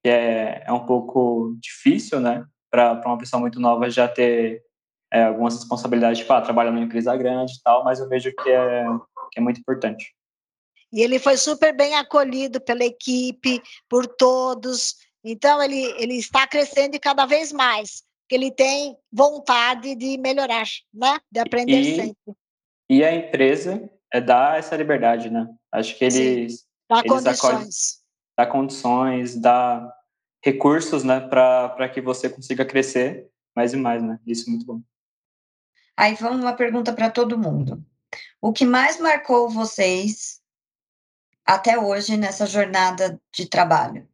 que 0.03 0.09
é, 0.09 0.65
é 0.67 0.73
um 0.73 0.85
pouco 0.85 1.57
difícil, 1.61 2.21
né, 2.21 2.45
para 2.71 3.01
uma 3.07 3.19
pessoa 3.19 3.41
muito 3.41 3.61
nova 3.61 3.89
já 3.89 4.09
ter 4.09 4.63
é, 5.13 5.25
algumas 5.25 5.55
responsabilidades, 5.55 6.19
tipo, 6.19 6.33
ah, 6.33 6.41
trabalhar 6.41 6.71
numa 6.71 6.85
empresa 6.85 7.15
grande 7.17 7.53
e 7.55 7.63
tal, 7.63 7.85
mas 7.85 8.01
eu 8.01 8.09
vejo 8.09 8.33
que 8.35 8.51
é, 8.51 8.85
que 9.31 9.39
é 9.39 9.43
muito 9.43 9.61
importante. 9.61 10.15
E 10.93 11.01
ele 11.01 11.19
foi 11.19 11.37
super 11.37 11.75
bem 11.75 11.95
acolhido 11.97 12.61
pela 12.61 12.85
equipe, 12.85 13.63
por 13.89 14.07
todos. 14.07 14.97
Então, 15.25 15.63
ele, 15.63 15.83
ele 15.99 16.17
está 16.17 16.47
crescendo 16.47 16.99
cada 17.01 17.25
vez 17.25 17.53
mais, 17.53 18.03
porque 18.23 18.35
ele 18.35 18.51
tem 18.51 18.97
vontade 19.11 19.95
de 19.95 20.19
melhorar, 20.19 20.67
né? 20.93 21.19
De 21.31 21.41
aprender 21.41 21.81
e, 21.81 21.97
sempre. 21.97 22.35
E 22.91 23.05
a 23.05 23.15
empresa 23.15 23.91
é 24.13 24.21
dar 24.21 24.59
essa 24.59 24.77
liberdade, 24.77 25.31
né? 25.31 25.47
Acho 25.73 25.97
que 25.97 26.05
eles. 26.05 26.53
Sim, 26.53 26.65
dá 26.91 26.99
eles 26.99 27.11
condições. 27.11 27.39
Acolhem, 27.39 27.69
dá 28.37 28.47
condições, 28.47 29.37
dá 29.37 29.93
recursos, 30.43 31.05
né, 31.05 31.21
para 31.21 31.89
que 31.89 32.01
você 32.01 32.29
consiga 32.29 32.65
crescer 32.65 33.29
mais 33.55 33.73
e 33.73 33.77
mais, 33.77 34.03
né? 34.03 34.19
Isso 34.27 34.49
é 34.49 34.51
muito 34.51 34.67
bom. 34.67 34.81
Aí 35.97 36.15
vamos 36.15 36.41
uma 36.41 36.55
pergunta 36.55 36.93
para 36.93 37.11
todo 37.11 37.39
mundo. 37.39 37.85
O 38.41 38.53
que 38.53 38.65
mais 38.65 38.99
marcou 38.99 39.49
vocês 39.49 40.41
até 41.45 41.79
hoje 41.79 42.17
nessa 42.17 42.47
jornada 42.47 43.21
de 43.33 43.47
trabalho? 43.47 44.09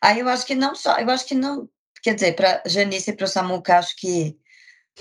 Aí 0.00 0.20
eu 0.20 0.28
acho 0.28 0.46
que 0.46 0.54
não 0.54 0.74
só, 0.74 0.98
eu 0.98 1.10
acho 1.10 1.26
que 1.26 1.34
não, 1.34 1.68
quer 2.02 2.14
dizer, 2.14 2.36
para 2.36 2.62
Janice 2.66 3.10
e 3.10 3.16
para 3.16 3.24
o 3.24 3.28
Samuca, 3.28 3.78
acho 3.78 3.96
que 3.96 4.38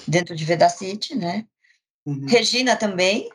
dentro 0.07 0.35
de 0.35 0.45
Vedacity, 0.45 1.15
né? 1.15 1.45
Uhum. 2.05 2.25
Regina 2.27 2.75
também, 2.75 3.29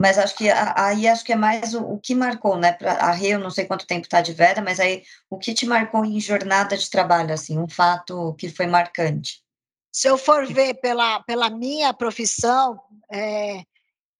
mas 0.00 0.18
acho 0.18 0.36
que 0.36 0.48
aí 0.50 1.08
acho 1.08 1.24
que 1.24 1.32
é 1.32 1.36
mais 1.36 1.74
o, 1.74 1.82
o 1.82 1.98
que 1.98 2.14
marcou, 2.14 2.56
né? 2.56 2.72
Pra, 2.72 2.92
a 2.92 3.10
Rê, 3.12 3.28
eu 3.28 3.38
não 3.38 3.50
sei 3.50 3.64
quanto 3.64 3.86
tempo 3.86 4.06
está 4.06 4.20
de 4.20 4.32
Vera, 4.32 4.60
mas 4.60 4.78
aí 4.78 5.02
o 5.30 5.38
que 5.38 5.54
te 5.54 5.66
marcou 5.66 6.04
em 6.04 6.20
jornada 6.20 6.76
de 6.76 6.90
trabalho, 6.90 7.32
assim, 7.32 7.58
um 7.58 7.68
fato 7.68 8.34
que 8.34 8.48
foi 8.48 8.66
marcante? 8.66 9.42
Se 9.90 10.08
eu 10.08 10.18
for 10.18 10.46
ver 10.46 10.74
pela, 10.74 11.22
pela 11.22 11.48
minha 11.48 11.94
profissão, 11.94 12.78
é, 13.10 13.62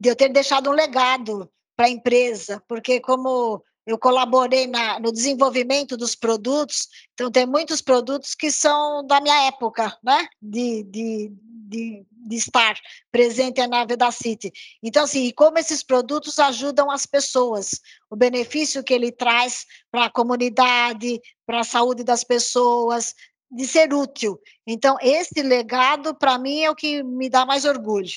de 0.00 0.09
eu 0.09 0.16
ter 0.16 0.30
deixado 0.30 0.71
um 0.71 0.73
legado 0.73 1.50
para 1.76 1.87
a 1.87 1.90
empresa, 1.90 2.62
porque 2.66 3.00
como 3.00 3.62
eu 3.87 3.97
colaborei 3.97 4.66
na, 4.66 4.99
no 4.99 5.12
desenvolvimento 5.12 5.97
dos 5.97 6.16
produtos, 6.16 6.88
então 7.14 7.31
tem 7.31 7.47
muitos 7.47 7.81
produtos 7.81 8.35
que 8.35 8.50
são 8.50 9.07
da 9.07 9.21
minha 9.21 9.47
época, 9.47 9.97
né? 10.02 10.26
De, 10.43 10.83
de, 10.83 11.33
de, 11.33 12.07
de 12.11 12.37
estar 12.37 12.76
presente 13.12 13.64
na 13.66 13.85
da 13.85 14.11
City. 14.11 14.52
Então, 14.83 15.05
assim, 15.05 15.31
como 15.31 15.59
esses 15.59 15.85
produtos 15.85 16.38
ajudam 16.40 16.90
as 16.90 17.07
pessoas, 17.07 17.81
o 18.11 18.16
benefício 18.16 18.83
que 18.83 18.93
ele 18.93 19.12
traz 19.12 19.64
para 19.90 20.07
a 20.07 20.11
comunidade, 20.11 21.21
para 21.47 21.61
a 21.61 21.64
saúde 21.64 22.02
das 22.02 22.25
pessoas, 22.25 23.14
de 23.49 23.69
ser 23.69 23.95
útil. 23.95 24.40
Então, 24.66 24.97
esse 25.00 25.43
legado, 25.43 26.12
para 26.12 26.37
mim, 26.38 26.62
é 26.62 26.71
o 26.71 26.75
que 26.75 27.05
me 27.05 27.31
dá 27.31 27.47
mais 27.47 27.64
orgulho, 27.64 28.11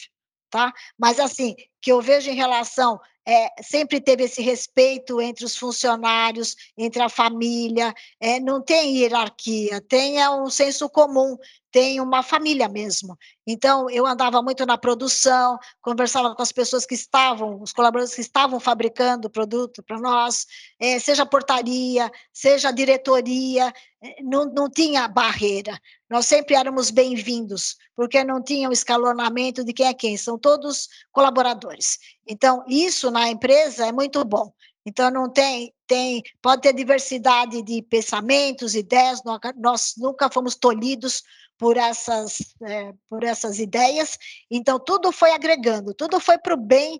tá? 0.50 0.74
Mas, 0.98 1.20
assim, 1.20 1.56
que 1.80 1.92
eu 1.92 2.02
vejo 2.02 2.32
em 2.32 2.36
relação 2.36 3.00
é, 3.30 3.62
sempre 3.62 4.02
teve 4.02 4.24
esse 4.24 4.42
respeito 4.42 5.22
entre 5.22 5.46
os 5.46 5.56
funcionários, 5.56 6.56
entre 6.76 7.00
a 7.00 7.08
família, 7.08 7.94
é, 8.20 8.40
não 8.40 8.60
tem 8.60 8.98
hierarquia, 8.98 9.80
tem 9.82 10.28
um 10.30 10.50
senso 10.50 10.90
comum, 10.90 11.38
tem 11.72 12.02
uma 12.02 12.24
família 12.24 12.68
mesmo. 12.68 13.18
Então, 13.46 13.90
eu 13.90 14.06
andava 14.06 14.42
muito 14.42 14.66
na 14.66 14.78
produção, 14.78 15.58
conversava 15.82 16.36
com 16.36 16.42
as 16.42 16.52
pessoas 16.52 16.86
que 16.86 16.96
estavam, 16.96 17.62
os 17.62 17.72
colaboradores 17.72 18.16
que 18.16 18.22
estavam 18.22 18.60
fabricando 18.60 19.28
o 19.28 19.32
produto 19.32 19.84
para 19.84 20.00
nós, 20.00 20.46
é, 20.80 21.00
seja 21.00 21.26
portaria, 21.26 22.12
seja 22.34 22.72
diretoria, 22.72 23.74
é, 24.02 24.22
não, 24.24 24.46
não 24.46 24.70
tinha 24.70 25.08
barreira. 25.08 25.80
Nós 26.10 26.26
sempre 26.26 26.56
éramos 26.56 26.90
bem-vindos, 26.90 27.76
porque 27.96 28.24
não 28.24 28.42
tinha 28.42 28.70
o 28.70 28.74
escalonamento 28.74 29.64
de 29.64 29.74
quem 29.74 29.88
é 29.88 29.94
quem, 29.94 30.18
são 30.18 30.38
todos 30.38 30.88
colaboradores. 31.12 31.98
Então, 32.28 32.64
isso 32.68 33.12
na 33.12 33.30
empresa 33.30 33.88
é 33.88 33.92
muito 33.92 34.24
bom. 34.24 34.52
Então, 34.86 35.12
não 35.12 35.30
tem, 35.30 35.74
tem, 35.86 36.24
pode 36.42 36.62
ter 36.64 36.74
diversidade 36.74 37.62
de 37.62 37.82
pensamentos, 37.82 38.74
ideias, 38.74 39.22
nós 39.58 39.94
nunca 39.98 40.32
fomos 40.32 40.56
tolhidos 40.56 41.22
por 41.60 41.76
essas, 41.76 42.56
é, 42.64 42.94
por 43.10 43.24
essas 43.24 43.60
ideias, 43.60 44.18
então 44.50 44.80
tudo 44.80 45.12
foi 45.12 45.32
agregando, 45.32 45.94
tudo 45.94 46.20
foi 46.20 46.38
para 46.38 46.54
o 46.54 46.58
bem 46.58 47.00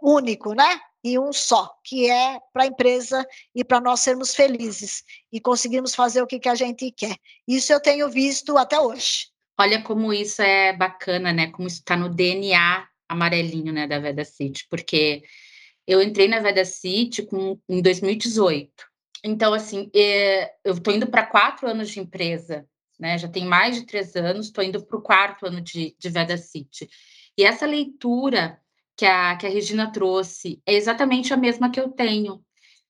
único, 0.00 0.54
né? 0.54 0.80
E 1.02 1.18
um 1.18 1.32
só, 1.32 1.74
que 1.84 2.08
é 2.08 2.40
para 2.52 2.62
a 2.62 2.66
empresa 2.66 3.26
e 3.54 3.64
para 3.64 3.80
nós 3.80 4.00
sermos 4.00 4.34
felizes 4.34 5.02
e 5.32 5.40
conseguirmos 5.40 5.94
fazer 5.94 6.22
o 6.22 6.26
que, 6.26 6.38
que 6.38 6.48
a 6.48 6.54
gente 6.54 6.90
quer. 6.92 7.16
Isso 7.46 7.72
eu 7.72 7.80
tenho 7.80 8.08
visto 8.08 8.56
até 8.56 8.78
hoje. 8.78 9.26
Olha 9.58 9.82
como 9.82 10.12
isso 10.12 10.40
é 10.42 10.72
bacana, 10.72 11.32
né? 11.32 11.48
Como 11.50 11.66
isso 11.66 11.78
está 11.78 11.96
no 11.96 12.08
DNA 12.08 12.86
amarelinho, 13.08 13.72
né, 13.72 13.86
da 13.86 13.98
Veda 14.00 14.24
City, 14.24 14.66
porque 14.68 15.22
eu 15.86 16.02
entrei 16.02 16.26
na 16.26 16.40
Veda 16.40 16.64
City 16.64 17.22
com, 17.22 17.58
em 17.68 17.80
2018. 17.80 18.70
Então, 19.24 19.54
assim, 19.54 19.90
é, 19.94 20.52
eu 20.64 20.74
estou 20.74 20.92
indo 20.92 21.06
para 21.06 21.26
quatro 21.26 21.68
anos 21.68 21.90
de 21.90 22.00
empresa, 22.00 22.66
né? 22.98 23.18
Já 23.18 23.28
tem 23.28 23.44
mais 23.44 23.76
de 23.76 23.86
três 23.86 24.14
anos, 24.16 24.46
estou 24.46 24.64
indo 24.64 24.84
para 24.84 24.98
o 24.98 25.02
quarto 25.02 25.46
ano 25.46 25.60
de, 25.60 25.94
de 25.98 26.08
Veda 26.08 26.36
City. 26.36 26.88
E 27.36 27.44
essa 27.44 27.66
leitura 27.66 28.58
que 28.96 29.04
a, 29.04 29.36
que 29.36 29.46
a 29.46 29.50
Regina 29.50 29.92
trouxe 29.92 30.60
é 30.66 30.74
exatamente 30.74 31.32
a 31.32 31.36
mesma 31.36 31.70
que 31.70 31.78
eu 31.78 31.88
tenho, 31.90 32.42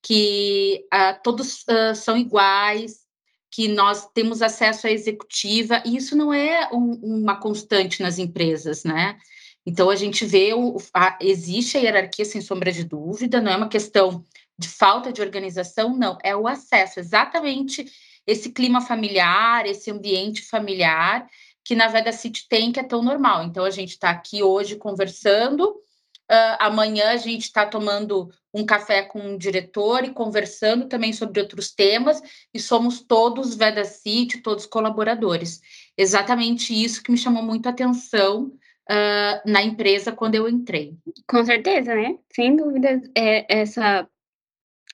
que 0.02 0.86
uh, 0.94 1.20
todos 1.22 1.64
uh, 1.64 1.94
são 1.94 2.16
iguais, 2.16 3.06
que 3.50 3.68
nós 3.68 4.08
temos 4.12 4.42
acesso 4.42 4.86
à 4.86 4.90
executiva, 4.90 5.82
e 5.84 5.96
isso 5.96 6.16
não 6.16 6.32
é 6.32 6.68
um, 6.72 6.92
uma 7.02 7.40
constante 7.40 8.02
nas 8.02 8.18
empresas, 8.18 8.84
né? 8.84 9.18
Então, 9.64 9.90
a 9.90 9.96
gente 9.96 10.24
vê, 10.24 10.54
o, 10.54 10.76
a, 10.94 11.18
existe 11.20 11.76
a 11.76 11.80
hierarquia, 11.80 12.24
sem 12.24 12.40
sombra 12.40 12.70
de 12.70 12.84
dúvida, 12.84 13.40
não 13.40 13.50
é 13.50 13.56
uma 13.56 13.68
questão 13.68 14.22
de 14.56 14.68
falta 14.68 15.12
de 15.12 15.20
organização, 15.20 15.96
não, 15.96 16.16
é 16.22 16.36
o 16.36 16.46
acesso, 16.46 17.00
exatamente 17.00 17.84
esse 18.26 18.50
clima 18.50 18.80
familiar, 18.80 19.66
esse 19.66 19.90
ambiente 19.90 20.42
familiar 20.42 21.26
que 21.66 21.74
na 21.74 21.88
Veda 21.88 22.12
City 22.12 22.46
tem, 22.48 22.70
que 22.70 22.78
é 22.78 22.84
tão 22.84 23.02
normal. 23.02 23.42
Então, 23.42 23.64
a 23.64 23.70
gente 23.70 23.90
está 23.90 24.10
aqui 24.10 24.40
hoje 24.40 24.76
conversando, 24.76 25.64
uh, 25.64 26.56
amanhã 26.60 27.10
a 27.10 27.16
gente 27.16 27.42
está 27.42 27.66
tomando 27.66 28.30
um 28.54 28.64
café 28.64 29.02
com 29.02 29.18
um 29.18 29.36
diretor 29.36 30.04
e 30.04 30.14
conversando 30.14 30.86
também 30.86 31.12
sobre 31.12 31.40
outros 31.40 31.72
temas, 31.74 32.22
e 32.54 32.60
somos 32.60 33.00
todos 33.00 33.56
Veda 33.56 33.84
City, 33.84 34.42
todos 34.42 34.64
colaboradores. 34.64 35.60
Exatamente 35.98 36.72
isso 36.72 37.02
que 37.02 37.10
me 37.10 37.18
chamou 37.18 37.42
muito 37.42 37.66
a 37.66 37.70
atenção 37.70 38.52
uh, 38.88 39.50
na 39.50 39.60
empresa 39.60 40.12
quando 40.12 40.36
eu 40.36 40.48
entrei. 40.48 40.96
Com 41.28 41.44
certeza, 41.44 41.96
né? 41.96 42.16
Sem 42.32 42.54
dúvida, 42.54 43.02
é, 43.16 43.44
essa, 43.60 44.08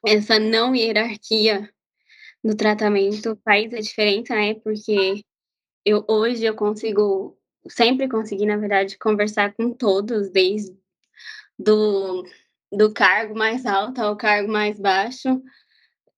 essa 0.06 0.38
não 0.38 0.74
hierarquia 0.74 1.68
no 2.42 2.56
tratamento 2.56 3.38
faz 3.44 3.72
a 3.72 3.80
diferença, 3.80 4.34
né? 4.34 4.54
Porque 4.54 5.24
eu 5.84 6.04
hoje 6.08 6.44
eu 6.44 6.54
consigo, 6.54 7.38
sempre 7.68 8.08
consegui, 8.08 8.46
na 8.46 8.56
verdade, 8.56 8.98
conversar 8.98 9.54
com 9.54 9.72
todos, 9.72 10.30
desde 10.30 10.76
do, 11.58 12.24
do 12.70 12.92
cargo 12.92 13.36
mais 13.36 13.64
alto 13.66 14.00
ao 14.00 14.16
cargo 14.16 14.50
mais 14.50 14.78
baixo. 14.78 15.42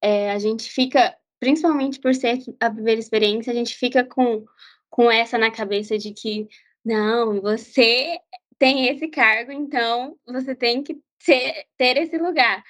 É, 0.02 0.33
a 0.33 0.38
gente 0.38 0.71
fica, 0.71 1.16
principalmente 1.40 2.00
por 2.00 2.14
ser 2.14 2.38
a 2.61 2.71
primeira 2.71 3.00
experiência, 3.00 3.52
a 3.52 3.57
gente 3.57 3.75
fica 3.75 4.04
com, 4.04 4.45
com 4.90 5.11
essa 5.11 5.38
na 5.38 5.50
cabeça 5.50 5.99
de 5.99 6.12
que, 6.12 6.49
não, 6.85 7.40
você 7.40 8.19
tem 8.59 8.88
esse 8.88 9.09
cargo, 9.09 9.52
então 9.52 10.16
você 10.26 10.54
tem 10.54 10.83
que 10.83 10.99
ser, 11.21 11.64
ter 11.76 11.97
esse 11.97 12.16
lugar. 12.19 12.62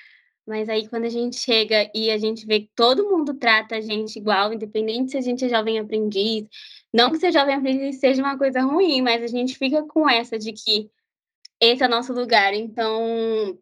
Mas 0.47 0.69
aí 0.69 0.89
quando 0.89 1.05
a 1.05 1.09
gente 1.09 1.37
chega 1.37 1.91
e 1.95 2.11
a 2.11 2.19
gente 2.19 2.47
vê 2.47 2.61
que 2.61 2.71
todo 2.75 3.09
mundo 3.09 3.35
trata 3.35 3.77
a 3.77 3.81
gente 3.81 4.19
igual, 4.19 4.53
independente 4.53 5.13
se 5.13 5.17
a 5.17 5.21
gente 5.21 5.45
é 5.45 5.49
jovem 5.49 5.79
aprendiz, 5.79 6.47
não 6.93 7.11
que 7.11 7.19
ser 7.19 7.33
jovem 7.33 7.55
aprendiz 7.55 7.99
seja 7.99 8.23
uma 8.23 8.37
coisa 8.37 8.61
ruim, 8.61 9.01
mas 9.01 9.23
a 9.23 9.27
gente 9.27 9.57
fica 9.57 9.83
com 9.85 10.09
essa 10.09 10.39
de 10.39 10.53
que 10.53 10.91
esse 11.61 11.83
é 11.83 11.87
o 11.87 11.91
nosso 11.91 12.13
lugar. 12.13 12.53
Então, 12.53 13.59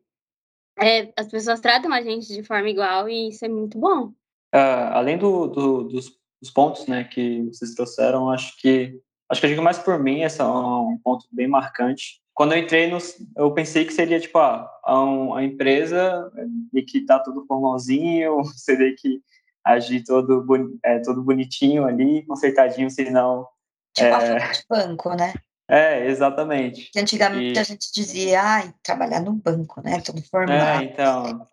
é, 0.79 1.13
as 1.17 1.29
pessoas 1.29 1.61
tratam 1.61 1.93
a 1.93 2.03
gente 2.03 2.27
de 2.29 2.43
forma 2.43 2.69
igual 2.69 3.09
e 3.09 3.29
isso 3.29 3.45
é 3.45 3.49
muito 3.49 3.79
bom. 3.79 4.07
Uh, 4.55 4.91
além 4.93 5.17
do, 5.17 5.47
do, 5.47 5.85
dos, 5.85 6.19
dos, 6.41 6.51
pontos 6.51 6.87
né, 6.87 7.05
que 7.05 7.43
vocês 7.45 7.75
trouxeram, 7.75 8.29
acho 8.29 8.57
que 8.61 9.01
acho 9.31 9.41
que 9.41 9.61
mais 9.61 9.79
por 9.79 9.99
mim, 9.99 10.23
esse 10.23 10.41
é 10.41 10.45
um 10.45 10.99
ponto 11.03 11.27
bem 11.33 11.49
marcante 11.49 12.22
quando 12.35 12.53
eu 12.53 12.59
entrei, 12.59 12.91
no, 12.91 12.99
eu 13.37 13.53
pensei 13.53 13.85
que 13.85 13.93
seria 13.93 14.19
tipo 14.19 14.39
a, 14.39 14.71
a, 14.85 15.43
empresa 15.43 16.31
e 16.73 16.83
que 16.83 17.05
tá 17.05 17.19
tudo 17.19 17.47
formalzinho, 17.47 18.43
você 18.45 18.77
vê 18.77 18.93
que 18.93 19.21
agir 19.65 20.03
todo, 20.03 20.45
é, 20.83 20.99
todo 21.01 21.23
bonitinho 21.23 21.85
ali, 21.85 22.25
consertadinho, 22.27 22.91
senão. 22.91 23.47
Tipo 23.95 24.09
é... 24.09 24.43
a 24.43 24.53
de 24.53 24.65
banco, 24.69 25.15
né? 25.15 25.33
É, 25.71 26.07
exatamente. 26.07 26.91
Antigamente 26.95 27.57
e... 27.57 27.59
a 27.59 27.63
gente 27.63 27.91
dizia, 27.95 28.43
ai, 28.43 28.75
trabalhar 28.83 29.21
no 29.21 29.33
banco, 29.33 29.81
né? 29.81 30.03
Tudo 30.03 30.21
formal. 30.23 30.55
É, 30.55 30.85
então, 30.85 31.47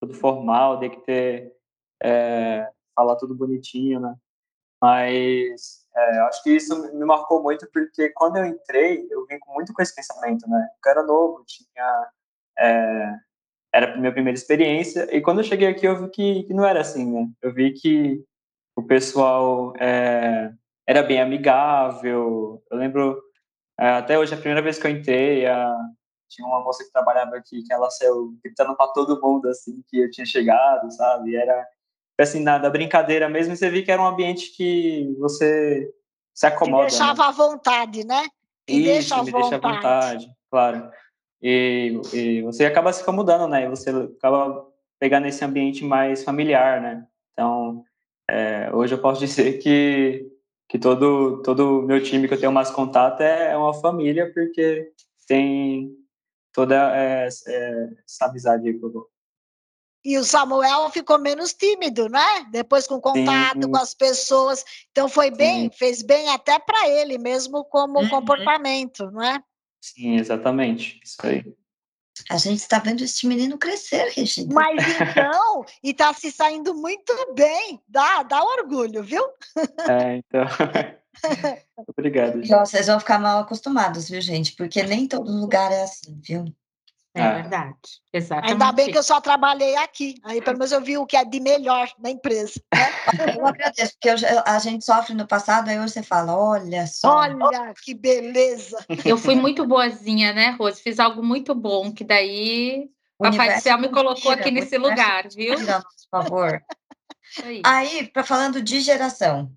tudo 0.00 0.14
formal, 0.14 0.78
tem 0.78 0.88
que 0.88 1.04
ter, 1.04 1.52
é, 2.02 2.66
falar 2.94 3.16
tudo 3.16 3.34
bonitinho, 3.34 4.00
né? 4.00 4.14
Mas 4.80 5.85
é, 5.96 6.18
acho 6.20 6.42
que 6.42 6.50
isso 6.50 6.94
me 6.94 7.04
marcou 7.06 7.42
muito 7.42 7.66
porque 7.72 8.10
quando 8.10 8.36
eu 8.36 8.44
entrei, 8.44 9.06
eu 9.10 9.24
vim 9.26 9.38
muito 9.48 9.72
com 9.72 9.80
esse 9.80 9.94
pensamento, 9.94 10.48
né? 10.48 10.68
Eu 10.84 10.90
era 10.90 11.02
novo, 11.02 11.42
tinha. 11.46 12.08
É, 12.58 13.14
era 13.72 13.92
a 13.94 13.96
minha 13.96 14.12
primeira 14.12 14.38
experiência, 14.38 15.06
e 15.14 15.20
quando 15.20 15.38
eu 15.38 15.44
cheguei 15.44 15.68
aqui, 15.68 15.86
eu 15.86 15.96
vi 16.00 16.08
que, 16.08 16.42
que 16.44 16.54
não 16.54 16.64
era 16.64 16.80
assim, 16.80 17.10
né? 17.10 17.28
Eu 17.42 17.52
vi 17.52 17.72
que 17.72 18.24
o 18.74 18.82
pessoal 18.82 19.74
é, 19.78 20.50
era 20.86 21.02
bem 21.02 21.20
amigável. 21.20 22.62
Eu 22.70 22.78
lembro, 22.78 23.22
é, 23.78 23.88
até 23.90 24.18
hoje, 24.18 24.32
a 24.32 24.38
primeira 24.38 24.62
vez 24.62 24.78
que 24.78 24.86
eu 24.86 24.90
entrei, 24.90 25.46
a, 25.46 25.76
tinha 26.28 26.46
uma 26.46 26.62
moça 26.62 26.84
que 26.84 26.92
trabalhava 26.92 27.36
aqui, 27.36 27.62
que 27.62 27.72
ela 27.72 27.90
saiu 27.90 28.34
gritando 28.42 28.76
para 28.76 28.92
todo 28.92 29.20
mundo, 29.20 29.48
assim, 29.48 29.82
que 29.88 29.98
eu 29.98 30.10
tinha 30.10 30.26
chegado, 30.26 30.90
sabe? 30.92 31.36
Era 31.36 31.66
assim, 32.22 32.42
na, 32.42 32.58
da 32.58 32.70
brincadeira 32.70 33.28
mesmo, 33.28 33.54
você 33.54 33.68
viu 33.68 33.84
que 33.84 33.90
era 33.90 34.00
um 34.00 34.06
ambiente 34.06 34.56
que 34.56 35.14
você 35.18 35.90
se 36.34 36.46
acomoda. 36.46 36.86
Que 36.86 36.90
deixava 36.90 37.22
né? 37.22 37.28
à 37.28 37.30
vontade, 37.30 38.06
né? 38.06 38.22
Que 38.66 38.74
Isso, 38.74 38.84
deixa 38.84 39.22
me 39.22 39.30
vontade. 39.30 39.50
deixa 39.50 39.56
à 39.56 39.74
vontade, 39.74 40.30
claro. 40.50 40.90
E, 41.42 42.00
e, 42.12 42.42
você 42.42 42.64
acaba 42.64 42.92
se 42.92 43.02
acomodando, 43.02 43.46
né? 43.46 43.64
E 43.64 43.68
você 43.68 43.90
acaba 43.90 44.66
pegando 44.98 45.26
esse 45.26 45.44
ambiente 45.44 45.84
mais 45.84 46.24
familiar, 46.24 46.80
né? 46.80 47.06
Então, 47.32 47.84
é, 48.28 48.70
hoje 48.72 48.94
eu 48.94 48.98
posso 48.98 49.20
dizer 49.24 49.58
que, 49.58 50.26
que 50.68 50.78
todo 50.78 51.42
todo 51.42 51.82
meu 51.82 52.02
time 52.02 52.26
que 52.26 52.34
eu 52.34 52.40
tenho 52.40 52.52
mais 52.52 52.70
contato 52.70 53.20
é, 53.20 53.52
é 53.52 53.56
uma 53.56 53.74
família, 53.74 54.32
porque 54.32 54.90
tem 55.28 55.94
toda 56.52 56.74
é, 56.96 57.28
é 57.46 57.88
essa 58.04 58.26
amizade 58.26 58.68
aí 58.68 58.78
que 58.78 58.84
eu 58.84 59.06
e 60.06 60.16
o 60.16 60.24
Samuel 60.24 60.88
ficou 60.90 61.18
menos 61.18 61.52
tímido, 61.52 62.08
né? 62.08 62.46
Depois 62.52 62.86
com 62.86 63.00
contato 63.00 63.64
Sim. 63.64 63.70
com 63.72 63.76
as 63.76 63.92
pessoas. 63.92 64.64
Então 64.92 65.08
foi 65.08 65.32
bem, 65.32 65.64
Sim. 65.64 65.70
fez 65.76 66.00
bem 66.00 66.28
até 66.28 66.60
para 66.60 66.88
ele 66.88 67.18
mesmo 67.18 67.64
como 67.64 67.98
uhum. 67.98 68.08
comportamento, 68.08 69.10
não 69.10 69.20
é? 69.20 69.42
Sim, 69.80 70.14
exatamente. 70.14 71.00
Isso 71.04 71.16
aí. 71.24 71.44
A 72.30 72.38
gente 72.38 72.60
está 72.60 72.78
vendo 72.78 73.02
esse 73.02 73.26
menino 73.26 73.58
crescer, 73.58 74.12
Regina. 74.14 74.54
Mas 74.54 74.76
então, 75.10 75.64
e 75.82 75.90
está 75.90 76.14
se 76.14 76.30
saindo 76.30 76.72
muito 76.72 77.12
bem. 77.34 77.80
Dá, 77.88 78.22
dá 78.22 78.44
orgulho, 78.44 79.02
viu? 79.02 79.24
É, 79.88 80.18
então. 80.18 80.46
Obrigado. 81.88 82.44
Gente. 82.44 82.48
Vocês 82.48 82.86
vão 82.86 83.00
ficar 83.00 83.18
mal 83.18 83.40
acostumados, 83.40 84.08
viu, 84.08 84.20
gente? 84.20 84.54
Porque 84.54 84.84
nem 84.84 85.08
todo 85.08 85.28
lugar 85.32 85.72
é 85.72 85.82
assim, 85.82 86.20
viu? 86.22 86.44
É, 87.16 87.22
é 87.22 87.32
verdade, 87.34 87.76
exatamente. 88.12 88.52
Ainda 88.52 88.72
bem 88.72 88.90
que 88.92 88.98
eu 88.98 89.02
só 89.02 89.20
trabalhei 89.20 89.74
aqui, 89.76 90.14
aí 90.22 90.40
pelo 90.42 90.58
menos 90.58 90.70
eu 90.70 90.80
vi 90.82 90.98
o 90.98 91.06
que 91.06 91.16
é 91.16 91.24
de 91.24 91.40
melhor 91.40 91.88
na 91.98 92.10
empresa. 92.10 92.60
Né? 92.74 93.36
Eu 93.38 93.46
agradeço, 93.46 93.92
porque 93.92 94.10
eu, 94.10 94.42
a 94.44 94.58
gente 94.58 94.84
sofre 94.84 95.14
no 95.14 95.26
passado, 95.26 95.68
aí 95.68 95.78
você 95.78 96.02
fala, 96.02 96.36
olha 96.36 96.86
só. 96.86 97.16
Olha, 97.16 97.74
que 97.82 97.94
beleza. 97.94 98.84
Eu 99.04 99.16
fui 99.16 99.34
muito 99.34 99.66
boazinha, 99.66 100.32
né, 100.32 100.50
Rose? 100.58 100.82
Fiz 100.82 100.98
algo 100.98 101.22
muito 101.22 101.54
bom, 101.54 101.90
que 101.92 102.04
daí 102.04 102.90
o 103.18 103.24
Papai 103.24 103.54
do 103.54 103.62
Céu 103.62 103.78
me 103.78 103.88
colocou 103.88 104.30
aqui 104.30 104.50
nesse 104.50 104.76
lugar, 104.76 105.26
viu? 105.34 105.54
Por 105.56 105.84
favor. 106.10 106.62
Aí, 107.64 108.08
para 108.12 108.22
falando 108.22 108.62
de 108.62 108.80
geração, 108.80 109.50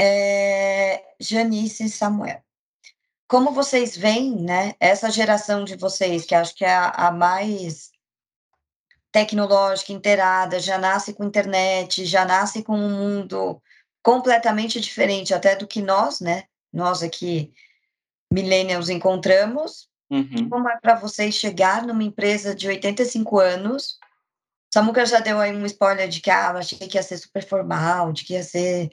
é, 0.00 1.02
Janice 1.20 1.84
e 1.84 1.88
Samuel 1.88 2.42
como 3.28 3.52
vocês 3.52 3.94
veem, 3.94 4.34
né, 4.34 4.74
essa 4.80 5.10
geração 5.10 5.62
de 5.62 5.76
vocês, 5.76 6.24
que 6.24 6.34
acho 6.34 6.54
que 6.54 6.64
é 6.64 6.74
a, 6.74 6.88
a 6.88 7.12
mais 7.12 7.90
tecnológica, 9.12 9.92
inteirada, 9.92 10.58
já 10.58 10.78
nasce 10.78 11.12
com 11.12 11.24
internet, 11.24 12.06
já 12.06 12.24
nasce 12.24 12.62
com 12.62 12.74
um 12.74 12.90
mundo 12.90 13.62
completamente 14.02 14.80
diferente 14.80 15.34
até 15.34 15.54
do 15.54 15.66
que 15.66 15.82
nós, 15.82 16.20
né? 16.20 16.44
Nós 16.72 17.02
aqui, 17.02 17.52
millennials, 18.32 18.88
encontramos. 18.88 19.88
Uhum. 20.10 20.48
Como 20.48 20.68
é 20.68 20.78
para 20.80 20.94
vocês 20.94 21.34
chegar 21.34 21.86
numa 21.86 22.02
empresa 22.02 22.54
de 22.54 22.66
85 22.66 23.38
anos? 23.38 23.98
Samuca 24.72 25.04
já 25.04 25.20
deu 25.20 25.38
aí 25.38 25.54
um 25.54 25.66
spoiler 25.66 26.08
de 26.08 26.20
que 26.20 26.30
ah, 26.30 26.50
eu 26.52 26.58
achei 26.58 26.78
que 26.78 26.96
ia 26.96 27.02
ser 27.02 27.18
super 27.18 27.46
formal, 27.46 28.12
de 28.12 28.24
que 28.24 28.32
ia 28.34 28.42
ser. 28.42 28.90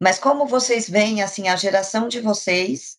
Mas 0.00 0.18
como 0.18 0.46
vocês 0.46 0.88
veem 0.88 1.22
assim 1.22 1.48
a 1.48 1.56
geração 1.56 2.08
de 2.08 2.20
vocês 2.20 2.98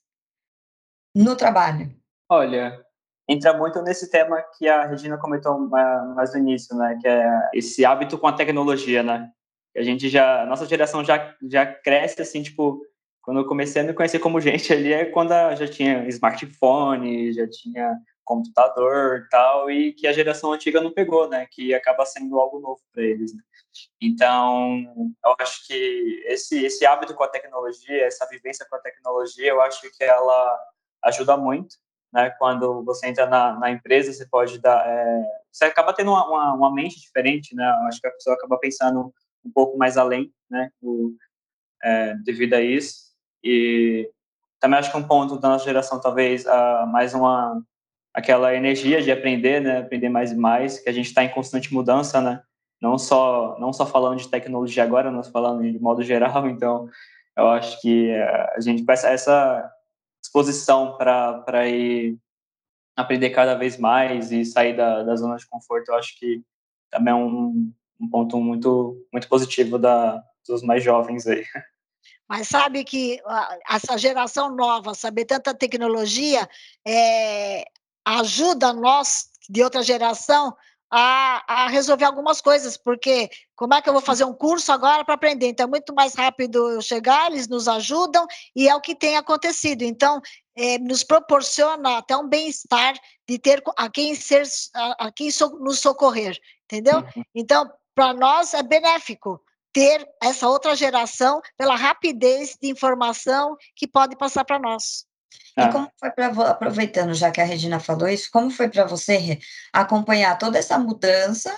no 1.16 1.36
trabalho? 1.36 1.90
Olha, 2.30 2.84
entra 3.28 3.54
muito 3.58 3.82
nesse 3.82 4.12
tema 4.12 4.44
que 4.58 4.68
a 4.68 4.86
Regina 4.86 5.18
comentou 5.18 5.58
mais 5.58 6.34
no 6.34 6.40
início, 6.40 6.76
né? 6.76 6.98
Que 7.02 7.08
é 7.08 7.50
esse 7.54 7.86
hábito 7.86 8.18
com 8.18 8.28
a 8.28 8.34
tecnologia, 8.34 9.02
né? 9.02 9.32
A 9.76 9.82
gente 9.82 10.10
já, 10.10 10.44
a 10.44 10.46
nossa 10.46 10.66
geração 10.66 11.04
já, 11.04 11.36
já 11.50 11.66
cresce 11.66 12.22
assim, 12.22 12.44
tipo, 12.44 12.82
quando 13.22 13.40
eu 13.40 13.48
comecei 13.48 13.82
a 13.82 13.86
me 13.86 13.94
conhecer 13.94 14.20
como 14.20 14.40
gente 14.42 14.72
ali 14.74 14.94
é 14.94 15.06
quando 15.06 15.30
já 15.56 15.68
tinha 15.68 16.08
smartphone, 16.10 17.34
já 17.34 17.48
tinha 17.50 17.98
computador 18.24 19.20
e 19.20 19.30
tal, 19.30 19.70
e 19.70 19.94
que 19.94 20.08
a 20.08 20.14
geração 20.14 20.52
antiga 20.52 20.82
não 20.82 20.92
pegou, 20.92 21.30
né? 21.30 21.48
Que 21.52 21.74
acaba 21.74 22.06
sendo 22.06 22.40
algo 22.40 22.60
novo 22.60 22.82
para 22.92 23.04
eles. 23.04 23.34
Né? 23.34 23.42
Então, 24.02 24.84
eu 25.24 25.36
acho 25.40 25.68
que 25.68 26.24
esse 26.26 26.66
esse 26.66 26.86
hábito 26.86 27.14
com 27.14 27.24
a 27.24 27.28
tecnologia, 27.28 28.06
essa 28.06 28.28
vivência 28.28 28.66
com 28.70 28.76
a 28.76 28.80
tecnologia, 28.80 29.50
eu 29.50 29.62
acho 29.62 29.82
que 29.92 30.04
ela 30.04 30.60
ajuda 31.06 31.38
muito, 31.38 31.76
né? 32.12 32.30
Quando 32.32 32.84
você 32.84 33.08
entra 33.08 33.26
na, 33.26 33.58
na 33.60 33.72
empresa, 33.72 34.12
você 34.12 34.28
pode 34.28 34.60
dar, 34.60 34.86
é, 34.88 35.24
você 35.52 35.66
acaba 35.66 35.94
tendo 35.94 36.12
uma, 36.12 36.28
uma, 36.28 36.54
uma, 36.54 36.74
mente 36.74 37.00
diferente, 37.00 37.56
né? 37.56 37.66
Acho 37.88 38.02
que 38.02 38.08
a 38.08 38.12
pessoa 38.12 38.36
acaba 38.36 38.58
pensando 38.58 39.14
um 39.46 39.52
pouco 39.52 39.78
mais 39.78 39.98
além, 39.98 40.32
né? 40.50 40.70
É, 41.84 42.16
devido 42.24 42.56
a 42.56 42.62
isso 42.62 43.06
e 43.44 44.10
também 44.60 44.80
acho 44.80 44.90
que 44.90 44.98
um 44.98 45.08
ponto 45.08 45.38
da 45.38 45.50
nossa 45.50 45.66
geração 45.66 46.02
talvez 46.02 46.44
uh, 46.46 46.88
mais 46.88 47.14
uma 47.14 47.62
aquela 48.12 48.56
energia 48.56 49.02
de 49.02 49.12
aprender, 49.12 49.62
né? 49.62 49.80
Aprender 49.80 50.10
mais 50.10 50.32
e 50.32 50.36
mais, 50.36 50.80
que 50.80 50.90
a 50.90 50.94
gente 50.94 51.08
está 51.08 51.24
em 51.24 51.30
constante 51.30 51.72
mudança, 51.72 52.20
né? 52.20 52.42
Não 52.82 52.98
só, 52.98 53.58
não 53.60 53.72
só 53.72 53.86
falando 53.86 54.18
de 54.18 54.30
tecnologia 54.30 54.84
agora, 54.84 55.12
nós 55.12 55.28
falando 55.28 55.62
de 55.62 55.80
modo 55.80 56.02
geral, 56.02 56.48
então 56.50 56.90
eu 57.38 57.48
acho 57.50 57.80
que 57.82 58.10
eh, 58.10 58.54
a 58.56 58.60
gente 58.62 58.84
essa 58.90 59.72
disposição 60.26 60.98
para 60.98 61.68
ir 61.68 62.18
aprender 62.96 63.30
cada 63.30 63.56
vez 63.56 63.78
mais 63.78 64.32
e 64.32 64.44
sair 64.44 64.76
da, 64.76 65.04
da 65.04 65.16
zona 65.16 65.36
de 65.36 65.46
conforto, 65.48 65.90
eu 65.90 65.96
acho 65.96 66.18
que 66.18 66.42
também 66.90 67.12
é 67.12 67.16
um, 67.16 67.72
um 68.00 68.10
ponto 68.10 68.40
muito, 68.40 69.06
muito 69.12 69.28
positivo 69.28 69.78
da, 69.78 70.24
dos 70.48 70.64
mais 70.64 70.84
jovens 70.84 71.28
aí. 71.28 71.46
Mas 72.28 72.48
sabe 72.48 72.84
que 72.84 73.22
essa 73.70 73.98
geração 73.98 74.56
nova, 74.56 74.96
saber 74.96 75.26
tanta 75.26 75.54
tecnologia, 75.54 76.48
é, 76.88 77.66
ajuda 78.04 78.74
nós, 78.74 79.30
de 79.48 79.64
outra 79.64 79.84
geração, 79.84 80.56
a, 80.98 81.44
a, 81.46 81.68
resolver 81.68 82.06
algumas 82.06 82.40
coisas, 82.40 82.78
porque 82.78 83.30
como 83.54 83.74
é 83.74 83.82
que 83.82 83.90
eu 83.90 83.92
vou 83.92 84.02
fazer 84.02 84.24
um 84.24 84.34
curso 84.34 84.72
agora 84.72 85.04
para 85.04 85.16
aprender? 85.16 85.48
Então, 85.48 85.66
é 85.66 85.70
muito 85.70 85.94
mais 85.94 86.16
rápido 86.16 86.70
eu 86.70 86.82
chegar, 86.82 87.30
eles 87.30 87.50
nos 87.50 87.68
ajudam, 87.68 88.26
e 88.56 88.70
é 88.70 88.74
o 88.74 88.80
que 88.80 88.96
tem 88.96 89.18
acontecido. 89.18 89.82
Então, 89.82 90.22
é, 90.56 90.78
nos 90.80 91.04
proporciona 91.04 91.98
até 91.98 92.16
um 92.16 92.30
bem-estar 92.30 92.94
de 93.28 93.38
ter 93.38 93.62
a 93.76 93.90
quem, 93.90 94.16
ser, 94.16 94.44
a, 94.74 95.08
a 95.08 95.12
quem 95.12 95.30
so, 95.30 95.50
nos 95.60 95.80
socorrer, 95.80 96.40
entendeu? 96.64 97.00
Uhum. 97.00 97.24
Então, 97.36 97.70
para 97.94 98.14
nós 98.14 98.54
é 98.54 98.64
benéfico 98.64 99.42
ter 99.74 100.08
essa 100.24 100.48
outra 100.48 100.78
geração 100.78 101.42
pela 101.58 101.76
rapidez 101.76 102.56
de 102.62 102.70
informação 102.70 103.58
que 103.76 103.86
pode 103.86 104.16
passar 104.16 104.46
para 104.46 104.60
nós. 104.60 105.06
E 105.58 105.62
ah. 105.62 105.72
como 105.72 105.90
foi 106.00 106.12
para 106.12 106.28
aproveitando 106.50 107.14
já 107.14 107.32
que 107.32 107.42
a 107.42 107.46
Regina 107.46 107.80
falou 107.80 108.08
isso, 108.08 108.30
como 108.32 108.50
foi 108.52 108.70
para 108.70 108.86
você 108.86 109.40
acompanhar 109.72 110.38
toda 110.38 110.58
essa 110.58 110.78
mudança? 110.78 111.56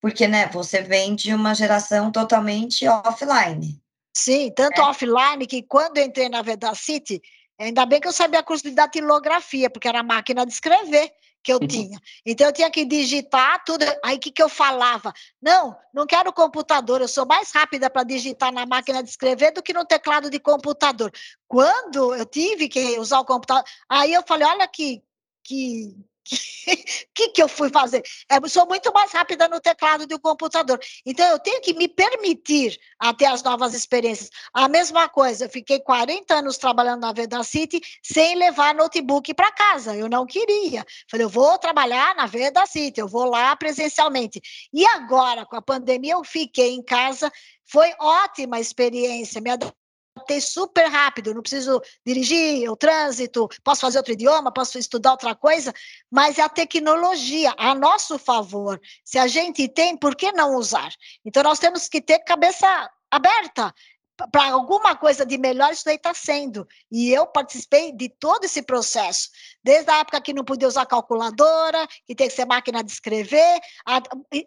Porque, 0.00 0.26
né, 0.26 0.48
você 0.48 0.82
vem 0.82 1.14
de 1.14 1.32
uma 1.32 1.54
geração 1.54 2.10
totalmente 2.10 2.86
offline. 2.88 3.80
Sim, 4.16 4.52
tanto 4.54 4.80
é. 4.80 4.84
offline 4.84 5.46
que 5.46 5.62
quando 5.62 5.98
eu 5.98 6.04
entrei 6.04 6.28
na 6.28 6.42
Vedacity, 6.42 7.20
ainda 7.58 7.86
bem 7.86 8.00
que 8.00 8.08
eu 8.08 8.12
sabia 8.12 8.42
curso 8.42 8.64
de 8.64 8.72
datilografia, 8.72 9.70
porque 9.70 9.88
era 9.88 10.02
máquina 10.02 10.44
de 10.44 10.52
escrever 10.52 11.10
que 11.42 11.52
eu 11.52 11.58
uhum. 11.58 11.66
tinha. 11.66 11.98
Então 12.24 12.46
eu 12.46 12.52
tinha 12.52 12.70
que 12.70 12.84
digitar 12.84 13.62
tudo. 13.64 13.84
Aí 14.04 14.16
o 14.16 14.20
que, 14.20 14.30
que 14.30 14.42
eu 14.42 14.48
falava? 14.48 15.12
Não, 15.40 15.76
não 15.92 16.06
quero 16.06 16.32
computador, 16.32 17.00
eu 17.00 17.08
sou 17.08 17.26
mais 17.26 17.50
rápida 17.52 17.90
para 17.90 18.04
digitar 18.04 18.52
na 18.52 18.64
máquina 18.64 19.02
de 19.02 19.10
escrever 19.10 19.52
do 19.52 19.62
que 19.62 19.72
no 19.72 19.84
teclado 19.84 20.30
de 20.30 20.38
computador. 20.38 21.12
Quando 21.48 22.14
eu 22.14 22.24
tive 22.24 22.68
que 22.68 22.98
usar 22.98 23.20
o 23.20 23.24
computador, 23.24 23.64
aí 23.88 24.12
eu 24.12 24.22
falei: 24.26 24.46
olha 24.46 24.68
que, 24.68 25.02
que 25.42 25.96
o 26.22 26.34
que, 27.14 27.28
que 27.28 27.42
eu 27.42 27.48
fui 27.48 27.68
fazer? 27.70 28.02
Eu 28.30 28.48
sou 28.48 28.66
muito 28.66 28.92
mais 28.92 29.12
rápida 29.12 29.48
no 29.48 29.60
teclado 29.60 30.06
do 30.06 30.20
computador. 30.20 30.78
Então, 31.04 31.26
eu 31.28 31.38
tenho 31.38 31.60
que 31.60 31.74
me 31.74 31.88
permitir 31.88 32.78
até 32.98 33.26
as 33.26 33.42
novas 33.42 33.74
experiências. 33.74 34.30
A 34.52 34.68
mesma 34.68 35.08
coisa, 35.08 35.46
eu 35.46 35.50
fiquei 35.50 35.80
40 35.80 36.34
anos 36.34 36.56
trabalhando 36.58 37.00
na 37.00 37.12
Veda 37.12 37.42
City 37.42 37.80
sem 38.02 38.36
levar 38.36 38.74
notebook 38.74 39.34
para 39.34 39.50
casa. 39.52 39.96
Eu 39.96 40.08
não 40.08 40.24
queria. 40.24 40.84
Falei, 41.10 41.24
eu 41.24 41.30
vou 41.30 41.58
trabalhar 41.58 42.14
na 42.14 42.26
Veda 42.26 42.64
City, 42.66 43.00
eu 43.00 43.08
vou 43.08 43.24
lá 43.24 43.54
presencialmente. 43.56 44.40
E 44.72 44.86
agora, 44.86 45.44
com 45.44 45.56
a 45.56 45.62
pandemia, 45.62 46.14
eu 46.14 46.24
fiquei 46.24 46.74
em 46.74 46.82
casa. 46.82 47.30
Foi 47.64 47.92
ótima 47.98 48.60
experiência, 48.60 49.40
me 49.40 49.50
ter 50.22 50.40
super 50.40 50.86
rápido, 50.86 51.34
não 51.34 51.42
preciso 51.42 51.80
dirigir 52.06 52.70
o 52.70 52.76
trânsito, 52.76 53.48
posso 53.62 53.82
fazer 53.82 53.98
outro 53.98 54.12
idioma, 54.12 54.52
posso 54.52 54.78
estudar 54.78 55.10
outra 55.10 55.34
coisa, 55.34 55.74
mas 56.10 56.38
é 56.38 56.42
a 56.42 56.48
tecnologia 56.48 57.54
a 57.58 57.74
nosso 57.74 58.18
favor. 58.18 58.80
Se 59.04 59.18
a 59.18 59.26
gente 59.26 59.68
tem, 59.68 59.96
por 59.96 60.16
que 60.16 60.32
não 60.32 60.56
usar? 60.56 60.90
Então 61.24 61.42
nós 61.42 61.58
temos 61.58 61.88
que 61.88 62.00
ter 62.00 62.20
cabeça 62.20 62.90
aberta 63.10 63.74
para 64.30 64.52
alguma 64.52 64.94
coisa 64.94 65.24
de 65.24 65.38
melhor 65.38 65.72
isso 65.72 65.84
daí 65.84 65.96
está 65.96 66.14
sendo. 66.14 66.66
E 66.90 67.10
eu 67.10 67.26
participei 67.26 67.92
de 67.92 68.08
todo 68.08 68.44
esse 68.44 68.62
processo. 68.62 69.30
Desde 69.64 69.90
a 69.90 69.98
época 69.98 70.20
que 70.20 70.32
não 70.32 70.44
podia 70.44 70.68
usar 70.68 70.86
calculadora, 70.86 71.86
que 72.06 72.14
tem 72.14 72.28
que 72.28 72.34
ser 72.34 72.44
máquina 72.44 72.82
de 72.84 72.92
escrever. 72.92 73.60
A, 73.86 74.00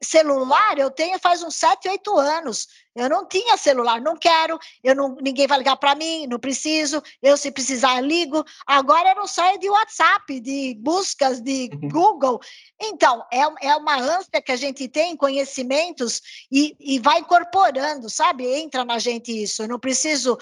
celular 0.04 0.78
eu 0.78 0.92
tenho 0.92 1.20
faz 1.20 1.42
uns 1.44 1.56
7, 1.56 1.90
8 1.90 2.18
anos. 2.18 2.68
Eu 2.96 3.10
não 3.10 3.28
tinha 3.28 3.58
celular, 3.58 4.00
não 4.00 4.16
quero, 4.16 4.58
eu 4.82 4.96
não, 4.96 5.18
ninguém 5.22 5.46
vai 5.48 5.58
ligar 5.58 5.76
para 5.76 5.96
mim, 5.96 6.28
não 6.28 6.40
preciso, 6.40 7.04
eu 7.22 7.36
se 7.36 7.52
precisar 7.52 8.00
ligo. 8.00 8.44
Agora 8.66 9.10
eu 9.10 9.16
não 9.16 9.28
saio 9.28 9.60
de 9.60 9.70
WhatsApp, 9.70 10.40
de 10.40 10.78
buscas, 10.80 11.42
de 11.42 11.70
uhum. 11.74 11.90
Google. 11.90 12.40
Então, 12.82 13.22
é, 13.32 13.68
é 13.68 13.76
uma 13.76 13.98
ânsia 13.98 14.42
que 14.42 14.52
a 14.52 14.56
gente 14.56 14.88
tem, 14.88 15.18
conhecimentos, 15.18 16.22
e, 16.50 16.74
e 16.80 17.00
vai 17.00 17.20
incorporando, 17.20 18.10
sabe? 18.10 18.46
Entra 18.46 18.86
na 18.86 18.98
gente 18.98 19.44
isso. 19.44 19.64
Eu 19.64 19.68
não 19.68 19.80
preciso, 19.80 20.38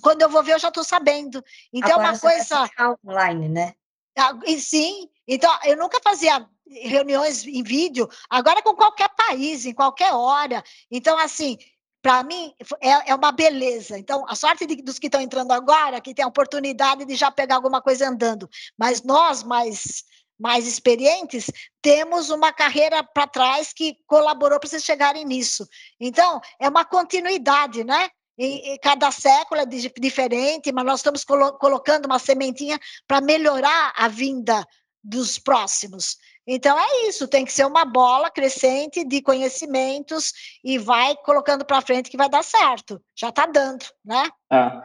quando 0.00 0.22
eu 0.22 0.28
vou 0.28 0.44
ver, 0.44 0.54
eu 0.54 0.60
já 0.60 0.68
estou 0.68 0.84
sabendo. 0.84 1.42
Então, 1.72 1.94
Agora, 1.94 2.06
é 2.06 2.10
uma 2.12 2.18
coisa. 2.20 2.70
Online, 3.04 3.48
né? 3.48 3.74
Ah, 4.16 4.32
sim, 4.58 5.10
então 5.28 5.52
eu 5.64 5.76
nunca 5.76 6.00
fazia 6.02 6.48
reuniões 6.66 7.46
em 7.46 7.62
vídeo, 7.62 8.08
agora 8.30 8.62
com 8.62 8.74
qualquer 8.74 9.10
país, 9.10 9.66
em 9.66 9.74
qualquer 9.74 10.12
hora. 10.14 10.64
Então, 10.90 11.18
assim, 11.18 11.58
para 12.06 12.22
mim, 12.22 12.54
é, 12.80 13.10
é, 13.10 13.14
uma 13.16 13.32
beleza. 13.32 13.98
Então, 13.98 14.24
a 14.28 14.36
sorte 14.36 14.64
de, 14.64 14.76
dos 14.76 14.96
que 14.96 15.08
estão 15.08 15.20
entrando 15.20 15.50
agora, 15.50 16.00
que 16.00 16.14
tem 16.14 16.24
a 16.24 16.28
oportunidade 16.28 17.04
de 17.04 17.16
já 17.16 17.32
pegar 17.32 17.56
alguma 17.56 17.82
coisa 17.82 18.08
andando. 18.08 18.48
Mas 18.78 19.02
nós, 19.02 19.42
mais, 19.42 20.04
mais 20.38 20.68
experientes, 20.68 21.50
temos 21.82 22.30
uma 22.30 22.52
carreira 22.52 23.02
para 23.02 23.26
trás 23.26 23.72
que 23.72 23.96
colaborou 24.06 24.60
para 24.60 24.68
vocês 24.68 24.84
chegarem 24.84 25.24
nisso. 25.24 25.66
Então, 25.98 26.40
é 26.60 26.68
uma 26.68 26.84
continuidade, 26.84 27.82
né? 27.82 28.08
E, 28.38 28.74
e 28.74 28.78
cada 28.78 29.10
século 29.10 29.62
é 29.62 29.66
diferente, 29.66 30.70
mas 30.70 30.84
nós 30.84 31.00
estamos 31.00 31.24
colo 31.24 31.54
colocando 31.54 32.06
uma 32.06 32.20
sementinha 32.20 32.78
para 33.08 33.20
melhorar 33.20 33.92
a 33.96 34.06
vinda 34.06 34.64
dos 35.02 35.40
próximos. 35.40 36.18
Então 36.46 36.78
é 36.78 37.08
isso, 37.08 37.26
tem 37.26 37.44
que 37.44 37.52
ser 37.52 37.66
uma 37.66 37.84
bola 37.84 38.30
crescente 38.30 39.04
de 39.04 39.20
conhecimentos 39.20 40.32
e 40.62 40.78
vai 40.78 41.16
colocando 41.16 41.64
para 41.64 41.80
frente 41.80 42.10
que 42.10 42.16
vai 42.16 42.28
dar 42.28 42.44
certo. 42.44 43.02
Já 43.16 43.30
está 43.30 43.46
dando, 43.46 43.84
né? 44.04 44.28
É. 44.52 44.82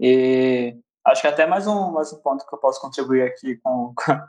E 0.00 0.76
acho 1.04 1.20
que 1.20 1.28
até 1.28 1.46
mais 1.46 1.66
um, 1.66 1.92
mais 1.92 2.12
um 2.12 2.18
ponto 2.22 2.46
que 2.46 2.54
eu 2.54 2.58
posso 2.58 2.80
contribuir 2.80 3.22
aqui 3.22 3.56
com, 3.56 3.92
com 3.98 4.20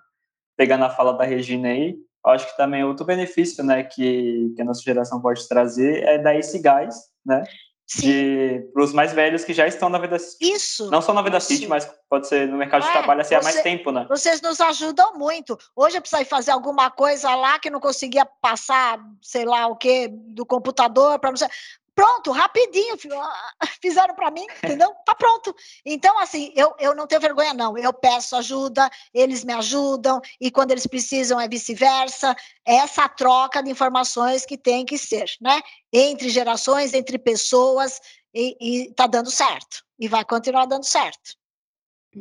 pegando 0.58 0.86
a 0.86 0.90
fala 0.90 1.14
da 1.14 1.24
Regina 1.24 1.70
aí, 1.70 1.98
acho 2.26 2.48
que 2.48 2.58
também 2.58 2.84
outro 2.84 3.06
benefício, 3.06 3.64
né, 3.64 3.84
que, 3.84 4.54
que 4.56 4.62
a 4.62 4.66
nossa 4.66 4.82
geração 4.82 5.22
pode 5.22 5.48
trazer 5.48 6.04
é 6.04 6.18
dar 6.18 6.36
esse 6.36 6.60
gás, 6.60 6.96
né, 7.26 7.44
para 8.74 8.84
os 8.84 8.94
mais 8.94 9.14
velhos 9.14 9.44
que 9.44 9.54
já 9.54 9.68
estão 9.68 9.90
na 9.90 10.00
vida 10.00 10.18
Isso. 10.40 10.90
Não 10.90 11.02
só 11.02 11.14
na 11.14 11.22
vida 11.22 11.40
City, 11.40 11.68
mas 11.68 11.90
pode 12.10 12.28
ser 12.28 12.48
no 12.48 12.58
mercado 12.58 12.84
é, 12.84 12.88
de 12.88 12.92
trabalho 12.94 13.22
assim, 13.22 13.30
você, 13.30 13.36
há 13.36 13.42
mais 13.42 13.62
tempo, 13.62 13.92
né? 13.92 14.06
Vocês 14.10 14.42
nos 14.42 14.60
ajudam 14.62 15.14
muito. 15.18 15.58
Hoje 15.76 15.98
eu 15.98 16.02
precisei 16.02 16.26
fazer 16.26 16.52
alguma 16.52 16.90
coisa 16.90 17.36
lá 17.36 17.60
que 17.60 17.70
não 17.70 17.80
conseguia 17.80 18.26
passar, 18.26 19.00
sei 19.22 19.46
lá 19.46 19.68
o 19.68 19.76
que, 19.76 20.08
do 20.08 20.46
computador 20.46 21.20
para 21.20 21.32
Pronto, 21.96 22.32
rapidinho, 22.32 22.98
fizeram 23.82 24.16
para 24.16 24.32
mim, 24.32 24.46
entendeu? 24.64 24.94
Tá 25.06 25.14
pronto. 25.14 25.54
Então, 25.86 26.18
assim, 26.20 26.52
eu, 26.56 26.74
eu 26.80 26.96
não 26.96 27.06
tenho 27.06 27.22
vergonha, 27.22 27.54
não. 27.54 27.78
Eu 27.78 27.94
peço 27.94 28.36
ajuda, 28.36 28.90
eles 29.14 29.44
me 29.44 29.54
ajudam, 29.54 30.20
e 30.40 30.50
quando 30.50 30.72
eles 30.72 30.88
precisam 30.88 31.40
é 31.40 31.48
vice-versa. 31.48 32.36
É 32.66 32.76
essa 32.76 33.08
troca 33.10 33.62
de 33.62 33.70
informações 33.70 34.46
que 34.46 34.58
tem 34.58 34.86
que 34.86 34.98
ser, 34.98 35.30
né? 35.42 35.62
Entre 35.92 36.30
gerações, 36.30 36.94
entre 36.94 37.20
pessoas, 37.20 38.00
e, 38.34 38.58
e 38.60 38.94
tá 38.94 39.06
dando 39.08 39.30
certo. 39.30 39.84
E 40.00 40.08
vai 40.08 40.26
continuar 40.26 40.66
dando 40.66 40.86
certo. 40.86 41.38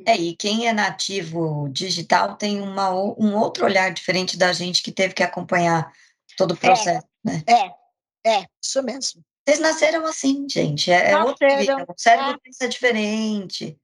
É, 0.07 0.17
e 0.17 0.35
quem 0.35 0.67
é 0.67 0.73
nativo 0.73 1.69
digital 1.71 2.37
tem 2.37 2.61
uma, 2.61 2.91
um 2.91 3.37
outro 3.37 3.65
olhar 3.65 3.93
diferente 3.93 4.37
da 4.37 4.53
gente 4.53 4.83
que 4.83 4.91
teve 4.91 5.15
que 5.15 5.23
acompanhar 5.23 5.93
todo 6.37 6.53
o 6.53 6.55
é, 6.55 6.61
processo, 6.61 7.07
é, 7.27 7.31
né? 7.31 7.45
É, 7.47 8.31
é, 8.41 8.47
isso 8.63 8.83
mesmo. 8.83 9.23
Vocês 9.45 9.61
nasceram 9.61 10.05
assim, 10.07 10.47
gente. 10.49 10.91
É, 10.91 11.13
é 11.13 11.19
outro 11.19 11.49
vida. 11.57 11.85
O 11.89 11.95
cérebro 11.97 12.35
é. 12.35 12.39
pensa 12.39 12.69
diferente. 12.69 13.79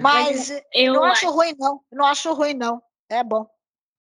Mas 0.00 0.50
eu 0.74 0.94
não 0.94 1.04
acho, 1.04 1.26
acho 1.26 1.36
ruim, 1.36 1.54
não. 1.58 1.80
Não 1.92 2.04
acho 2.06 2.32
ruim, 2.32 2.54
não. 2.54 2.82
É 3.08 3.22
bom. 3.22 3.46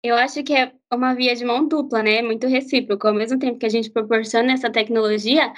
Eu 0.04 0.16
acho 0.16 0.44
que 0.44 0.56
é 0.56 0.72
uma 0.92 1.14
via 1.14 1.36
de 1.36 1.44
mão 1.44 1.68
dupla, 1.68 2.02
né? 2.02 2.22
Muito 2.22 2.48
recíproco. 2.48 3.08
Ao 3.08 3.14
mesmo 3.14 3.38
tempo 3.38 3.60
que 3.60 3.66
a 3.66 3.70
gente 3.70 3.90
proporciona 3.92 4.54
essa 4.54 4.72
tecnologia, 4.72 5.52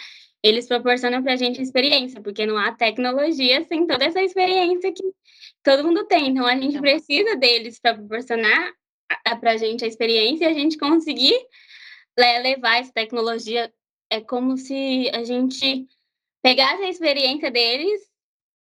eles 0.43 0.67
proporcionam 0.67 1.22
para 1.22 1.34
a 1.34 1.36
gente 1.36 1.62
experiência, 1.62 2.22
porque 2.22 2.46
não 2.46 2.58
há 2.58 2.72
tecnologia 2.72 3.63
sem 3.65 3.86
toda 3.86 4.06
essa 4.06 4.22
experiência 4.22 4.91
que 4.93 5.04
todo 5.63 5.84
mundo 5.84 6.06
tem. 6.06 6.30
Então, 6.30 6.46
a 6.46 6.56
gente 6.56 6.80
precisa 6.80 7.36
deles 7.36 7.80
para 7.80 7.96
proporcionar 7.96 8.74
para 9.39 9.52
a 9.52 9.58
gente 9.58 9.84
a 9.84 9.88
experiência 9.88 10.46
e 10.46 10.48
a 10.48 10.54
gente 10.54 10.78
conseguir 10.78 11.36
levar 12.17 12.80
essa 12.80 12.91
tecnologia 12.91 13.72
é 14.10 14.22
como 14.22 14.58
se 14.58 15.10
a 15.13 15.24
gente 15.24 15.88
pegasse 16.41 16.84
a 16.84 16.89
experiência 16.89 17.52
deles 17.52 18.02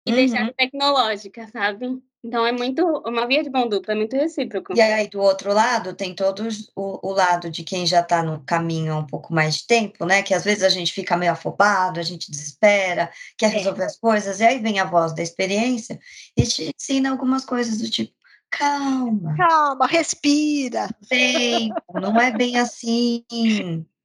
e 0.06 0.10
uhum. 0.10 0.16
deixasse 0.16 0.52
tecnológica, 0.54 1.46
sabe? 1.48 2.00
Então 2.26 2.44
é 2.44 2.50
muito 2.50 2.84
uma 3.06 3.24
via 3.26 3.42
de 3.44 3.50
mão 3.50 3.68
dupla, 3.68 3.94
é 3.94 3.96
muito 3.96 4.16
recíproco. 4.16 4.76
E 4.76 4.80
aí, 4.80 5.08
do 5.08 5.20
outro 5.20 5.52
lado, 5.52 5.94
tem 5.94 6.12
todo 6.12 6.48
o, 6.74 7.08
o 7.08 7.12
lado 7.12 7.48
de 7.48 7.62
quem 7.62 7.86
já 7.86 8.00
está 8.00 8.20
no 8.20 8.40
caminho 8.40 8.92
há 8.92 8.96
um 8.98 9.06
pouco 9.06 9.32
mais 9.32 9.58
de 9.58 9.66
tempo, 9.66 10.04
né? 10.04 10.22
Que 10.24 10.34
às 10.34 10.42
vezes 10.42 10.64
a 10.64 10.68
gente 10.68 10.92
fica 10.92 11.16
meio 11.16 11.30
afobado, 11.30 12.00
a 12.00 12.02
gente 12.02 12.28
desespera, 12.28 13.12
quer 13.38 13.46
é. 13.46 13.48
resolver 13.50 13.82
é. 13.84 13.86
as 13.86 13.96
coisas, 13.96 14.40
e 14.40 14.44
aí 14.44 14.58
vem 14.58 14.80
a 14.80 14.84
voz 14.84 15.14
da 15.14 15.22
experiência 15.22 16.00
e 16.36 16.42
te 16.42 16.72
ensina 16.76 17.10
algumas 17.10 17.44
coisas 17.44 17.78
do 17.78 17.88
tipo. 17.88 18.12
Calma. 18.50 19.36
Calma, 19.36 19.86
respira. 19.86 20.88
Bem, 21.08 21.72
não 21.94 22.20
é 22.20 22.32
bem 22.32 22.58
assim. 22.58 23.24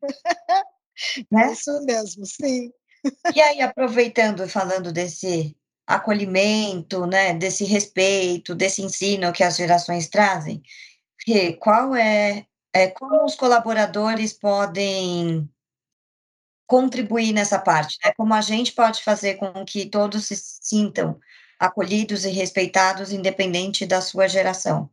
né? 1.31 1.51
Isso 1.51 1.83
mesmo, 1.85 2.25
sim. 2.25 2.71
E 3.33 3.41
aí, 3.41 3.61
aproveitando 3.61 4.43
e 4.43 4.49
falando 4.49 4.91
desse 4.91 5.55
acolhimento, 5.87 7.05
né, 7.05 7.33
desse 7.33 7.65
respeito, 7.65 8.55
desse 8.55 8.81
ensino 8.81 9.33
que 9.33 9.43
as 9.43 9.57
gerações 9.57 10.07
trazem, 10.07 10.61
qual 11.59 11.95
é, 11.95 12.45
é 12.73 12.87
como 12.87 13.25
os 13.25 13.35
colaboradores 13.35 14.33
podem 14.33 15.49
contribuir 16.67 17.33
nessa 17.33 17.59
parte, 17.59 17.97
né? 18.03 18.13
Como 18.15 18.33
a 18.33 18.39
gente 18.39 18.71
pode 18.71 19.03
fazer 19.03 19.35
com 19.35 19.65
que 19.65 19.87
todos 19.87 20.27
se 20.27 20.37
sintam 20.37 21.19
acolhidos 21.59 22.23
e 22.23 22.29
respeitados, 22.29 23.11
independente 23.11 23.85
da 23.85 23.99
sua 23.99 24.27
geração. 24.27 24.89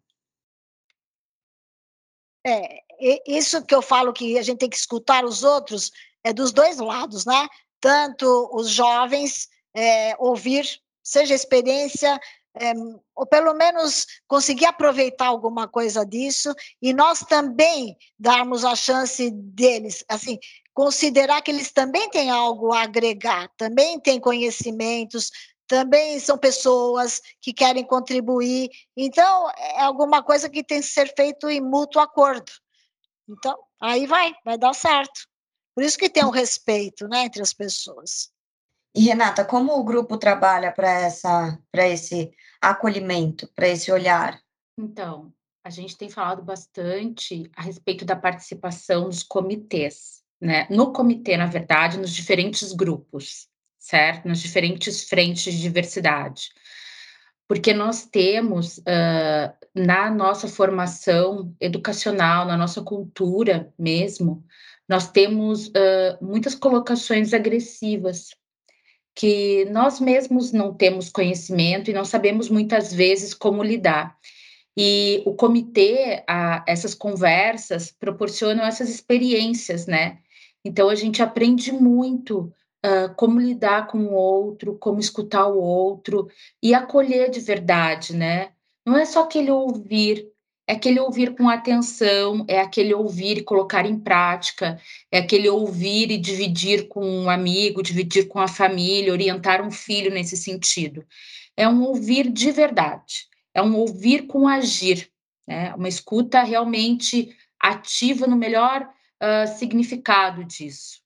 É, 2.44 2.82
isso 3.26 3.64
que 3.64 3.74
eu 3.74 3.82
falo 3.82 4.12
que 4.12 4.38
a 4.38 4.42
gente 4.42 4.58
tem 4.58 4.70
que 4.70 4.76
escutar 4.76 5.24
os 5.24 5.42
outros 5.42 5.90
é 6.24 6.32
dos 6.32 6.52
dois 6.52 6.78
lados, 6.78 7.24
né? 7.24 7.48
Tanto 7.80 8.50
os 8.52 8.68
jovens 8.70 9.48
é, 9.74 10.14
ouvir 10.18 10.66
seja 11.02 11.34
experiência, 11.34 12.20
é, 12.54 12.72
ou 13.14 13.26
pelo 13.26 13.54
menos 13.54 14.06
conseguir 14.26 14.66
aproveitar 14.66 15.26
alguma 15.26 15.66
coisa 15.66 16.04
disso, 16.04 16.52
e 16.82 16.92
nós 16.92 17.20
também 17.20 17.96
darmos 18.18 18.64
a 18.64 18.74
chance 18.74 19.30
deles, 19.30 20.04
assim, 20.08 20.38
considerar 20.74 21.40
que 21.40 21.50
eles 21.50 21.72
também 21.72 22.10
têm 22.10 22.30
algo 22.30 22.72
a 22.72 22.82
agregar, 22.82 23.50
também 23.56 23.98
têm 23.98 24.20
conhecimentos, 24.20 25.30
também 25.66 26.18
são 26.18 26.36
pessoas 26.36 27.20
que 27.40 27.52
querem 27.52 27.84
contribuir. 27.84 28.70
Então, 28.96 29.50
é 29.50 29.82
alguma 29.82 30.22
coisa 30.22 30.48
que 30.48 30.64
tem 30.64 30.80
que 30.80 30.86
ser 30.86 31.12
feito 31.14 31.48
em 31.48 31.60
mútuo 31.60 32.00
acordo. 32.00 32.50
Então, 33.28 33.58
aí 33.80 34.06
vai, 34.06 34.32
vai 34.44 34.56
dar 34.56 34.74
certo. 34.74 35.26
Por 35.74 35.84
isso 35.84 35.98
que 35.98 36.10
tem 36.10 36.24
um 36.24 36.30
respeito 36.30 37.06
né, 37.06 37.24
entre 37.24 37.42
as 37.42 37.52
pessoas. 37.52 38.30
E 38.94 39.02
Renata, 39.02 39.44
como 39.44 39.78
o 39.78 39.84
grupo 39.84 40.16
trabalha 40.16 40.72
para 40.72 40.90
essa 40.90 41.58
para 41.70 41.86
esse 41.86 42.32
acolhimento, 42.60 43.48
para 43.54 43.68
esse 43.68 43.92
olhar? 43.92 44.40
Então, 44.76 45.32
a 45.62 45.70
gente 45.70 45.96
tem 45.96 46.08
falado 46.08 46.42
bastante 46.42 47.50
a 47.54 47.62
respeito 47.62 48.04
da 48.04 48.16
participação 48.16 49.04
dos 49.04 49.22
comitês, 49.22 50.22
né? 50.40 50.66
No 50.70 50.92
comitê, 50.92 51.36
na 51.36 51.46
verdade, 51.46 51.98
nos 51.98 52.12
diferentes 52.12 52.72
grupos, 52.72 53.48
certo? 53.78 54.26
Nas 54.26 54.40
diferentes 54.40 55.08
frentes 55.08 55.52
de 55.52 55.60
diversidade. 55.60 56.48
Porque 57.48 57.72
nós 57.72 58.04
temos 58.04 58.78
uh, 58.78 59.52
na 59.74 60.10
nossa 60.10 60.46
formação 60.46 61.54
educacional, 61.58 62.46
na 62.46 62.56
nossa 62.56 62.82
cultura 62.82 63.72
mesmo, 63.78 64.44
nós 64.86 65.10
temos 65.10 65.68
uh, 65.68 65.72
muitas 66.20 66.54
colocações 66.54 67.32
agressivas 67.32 68.28
que 69.14 69.64
nós 69.72 69.98
mesmos 69.98 70.52
não 70.52 70.72
temos 70.72 71.08
conhecimento 71.08 71.90
e 71.90 71.94
não 71.94 72.04
sabemos 72.04 72.48
muitas 72.48 72.92
vezes 72.92 73.34
como 73.34 73.64
lidar. 73.64 74.16
E 74.76 75.24
o 75.26 75.34
comitê, 75.34 76.22
a, 76.28 76.64
essas 76.68 76.94
conversas 76.94 77.90
proporcionam 77.90 78.64
essas 78.64 78.88
experiências, 78.88 79.86
né? 79.86 80.18
Então 80.64 80.88
a 80.88 80.94
gente 80.94 81.20
aprende 81.20 81.72
muito 81.72 82.52
uh, 82.84 83.14
como 83.16 83.40
lidar 83.40 83.86
com 83.86 83.98
o 83.98 84.12
outro, 84.12 84.76
como 84.78 85.00
escutar 85.00 85.46
o 85.46 85.58
outro 85.58 86.28
e 86.62 86.74
acolher 86.74 87.30
de 87.30 87.40
verdade, 87.40 88.14
né? 88.14 88.50
Não 88.86 88.96
é 88.96 89.04
só 89.04 89.22
aquele 89.22 89.50
ouvir, 89.50 90.26
é 90.66 90.72
aquele 90.74 91.00
ouvir 91.00 91.34
com 91.34 91.48
atenção, 91.48 92.44
é 92.48 92.60
aquele 92.60 92.94
ouvir 92.94 93.38
e 93.38 93.42
colocar 93.42 93.86
em 93.86 93.98
prática, 93.98 94.78
é 95.10 95.18
aquele 95.18 95.48
ouvir 95.48 96.10
e 96.10 96.18
dividir 96.18 96.88
com 96.88 97.04
um 97.04 97.30
amigo, 97.30 97.82
dividir 97.82 98.28
com 98.28 98.38
a 98.38 98.48
família, 98.48 99.12
orientar 99.12 99.66
um 99.66 99.70
filho 99.70 100.10
nesse 100.10 100.36
sentido. 100.36 101.04
É 101.56 101.68
um 101.68 101.82
ouvir 101.82 102.30
de 102.30 102.50
verdade, 102.50 103.26
é 103.54 103.62
um 103.62 103.76
ouvir 103.76 104.26
com 104.26 104.46
agir, 104.46 105.10
né? 105.46 105.74
uma 105.74 105.88
escuta 105.88 106.42
realmente 106.42 107.34
ativa 107.58 108.26
no 108.26 108.36
melhor 108.36 108.82
uh, 108.82 109.58
significado 109.58 110.44
disso. 110.44 111.00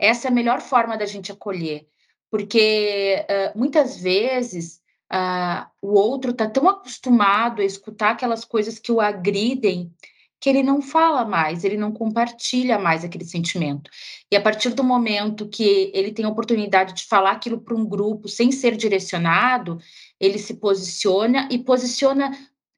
Essa 0.00 0.28
é 0.28 0.30
a 0.30 0.34
melhor 0.34 0.60
forma 0.60 0.96
da 0.96 1.06
gente 1.06 1.30
acolher, 1.30 1.86
porque 2.30 3.24
uh, 3.28 3.58
muitas 3.58 4.00
vezes 4.00 4.80
Uh, 5.12 5.66
o 5.82 5.94
outro 5.94 6.30
está 6.30 6.48
tão 6.48 6.68
acostumado 6.68 7.60
a 7.60 7.64
escutar 7.64 8.12
aquelas 8.12 8.44
coisas 8.44 8.78
que 8.78 8.92
o 8.92 9.00
agridem 9.00 9.92
que 10.40 10.48
ele 10.48 10.62
não 10.62 10.80
fala 10.80 11.24
mais, 11.24 11.64
ele 11.64 11.76
não 11.76 11.92
compartilha 11.92 12.78
mais 12.78 13.04
aquele 13.04 13.24
sentimento. 13.24 13.90
E 14.32 14.36
a 14.36 14.40
partir 14.40 14.70
do 14.70 14.82
momento 14.82 15.48
que 15.48 15.90
ele 15.92 16.12
tem 16.12 16.24
a 16.24 16.30
oportunidade 16.30 16.94
de 16.94 17.04
falar 17.04 17.32
aquilo 17.32 17.60
para 17.60 17.74
um 17.74 17.84
grupo 17.84 18.26
sem 18.26 18.50
ser 18.50 18.74
direcionado, 18.74 19.78
ele 20.18 20.38
se 20.38 20.54
posiciona 20.54 21.46
e 21.50 21.58
posiciona 21.58 22.32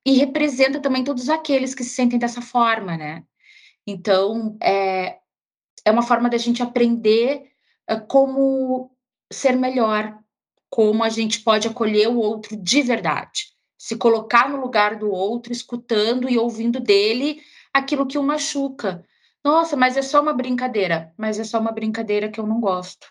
e 0.04 0.14
representa 0.14 0.80
também 0.80 1.04
todos 1.04 1.28
aqueles 1.28 1.74
que 1.74 1.84
se 1.84 1.90
sentem 1.90 2.18
dessa 2.18 2.42
forma, 2.42 2.96
né? 2.96 3.22
Então, 3.86 4.56
é, 4.60 5.18
é 5.84 5.90
uma 5.90 6.02
forma 6.02 6.28
da 6.28 6.38
gente 6.38 6.62
aprender 6.62 7.50
uh, 7.90 8.06
como 8.06 8.90
ser 9.32 9.56
melhor, 9.56 10.18
como 10.70 11.02
a 11.02 11.08
gente 11.08 11.40
pode 11.40 11.68
acolher 11.68 12.08
o 12.08 12.18
outro 12.18 12.56
de 12.56 12.82
verdade, 12.82 13.52
se 13.78 13.96
colocar 13.96 14.48
no 14.48 14.60
lugar 14.60 14.96
do 14.96 15.10
outro, 15.10 15.52
escutando 15.52 16.28
e 16.28 16.38
ouvindo 16.38 16.80
dele 16.80 17.42
aquilo 17.72 18.06
que 18.06 18.18
o 18.18 18.22
machuca. 18.22 19.04
Nossa, 19.44 19.76
mas 19.76 19.96
é 19.96 20.02
só 20.02 20.22
uma 20.22 20.32
brincadeira, 20.32 21.12
mas 21.16 21.38
é 21.38 21.44
só 21.44 21.58
uma 21.58 21.72
brincadeira 21.72 22.30
que 22.30 22.38
eu 22.38 22.46
não 22.46 22.60
gosto. 22.60 23.08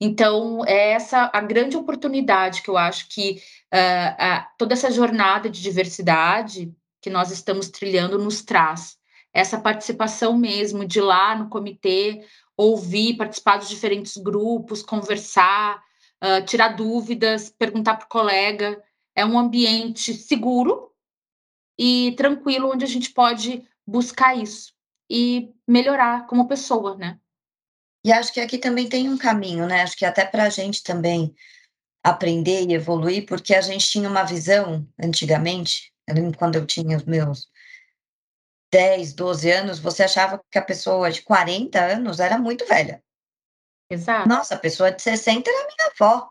Então, 0.00 0.64
é 0.64 0.92
essa 0.92 1.28
a 1.32 1.40
grande 1.40 1.76
oportunidade 1.76 2.62
que 2.62 2.70
eu 2.70 2.76
acho 2.76 3.08
que 3.08 3.42
uh, 3.74 4.12
uh, 4.12 4.46
toda 4.56 4.74
essa 4.74 4.90
jornada 4.90 5.50
de 5.50 5.60
diversidade 5.60 6.72
que 7.02 7.10
nós 7.10 7.30
estamos 7.30 7.68
trilhando 7.68 8.18
nos 8.18 8.42
traz. 8.42 8.96
Essa 9.32 9.60
participação 9.60 10.36
mesmo 10.36 10.86
de 10.86 10.98
ir 10.98 11.02
lá 11.02 11.36
no 11.36 11.48
comitê, 11.48 12.24
ouvir, 12.56 13.16
participar 13.16 13.58
dos 13.58 13.68
diferentes 13.68 14.16
grupos, 14.16 14.82
conversar, 14.82 15.82
uh, 16.22 16.44
tirar 16.44 16.70
dúvidas, 16.70 17.50
perguntar 17.50 17.96
para 17.96 18.06
o 18.06 18.08
colega. 18.08 18.82
É 19.14 19.24
um 19.24 19.38
ambiente 19.38 20.14
seguro 20.14 20.90
e 21.78 22.14
tranquilo 22.16 22.70
onde 22.72 22.84
a 22.84 22.88
gente 22.88 23.10
pode 23.10 23.62
buscar 23.86 24.36
isso 24.36 24.72
e 25.10 25.52
melhorar 25.66 26.26
como 26.26 26.48
pessoa, 26.48 26.96
né? 26.96 27.18
E 28.04 28.12
acho 28.12 28.32
que 28.32 28.40
aqui 28.40 28.58
também 28.58 28.88
tem 28.88 29.08
um 29.08 29.18
caminho, 29.18 29.66
né? 29.66 29.82
Acho 29.82 29.96
que 29.96 30.04
até 30.04 30.24
para 30.24 30.44
a 30.44 30.48
gente 30.48 30.82
também 30.82 31.34
aprender 32.02 32.66
e 32.66 32.74
evoluir, 32.74 33.26
porque 33.26 33.54
a 33.54 33.60
gente 33.60 33.88
tinha 33.88 34.08
uma 34.08 34.22
visão 34.24 34.86
antigamente, 35.02 35.92
eu 36.06 36.14
lembro 36.14 36.38
quando 36.38 36.56
eu 36.56 36.66
tinha 36.66 36.96
os 36.96 37.04
meus 37.04 37.48
10, 38.70 39.14
12 39.14 39.50
anos, 39.50 39.78
você 39.78 40.02
achava 40.02 40.40
que 40.50 40.58
a 40.58 40.62
pessoa 40.62 41.10
de 41.10 41.22
40 41.22 41.78
anos 41.78 42.20
era 42.20 42.38
muito 42.38 42.66
velha. 42.66 43.02
Exato. 43.90 44.28
Nossa, 44.28 44.54
a 44.54 44.58
pessoa 44.58 44.92
de 44.92 45.00
60 45.00 45.48
era 45.48 45.66
minha 45.66 45.92
avó. 45.98 46.30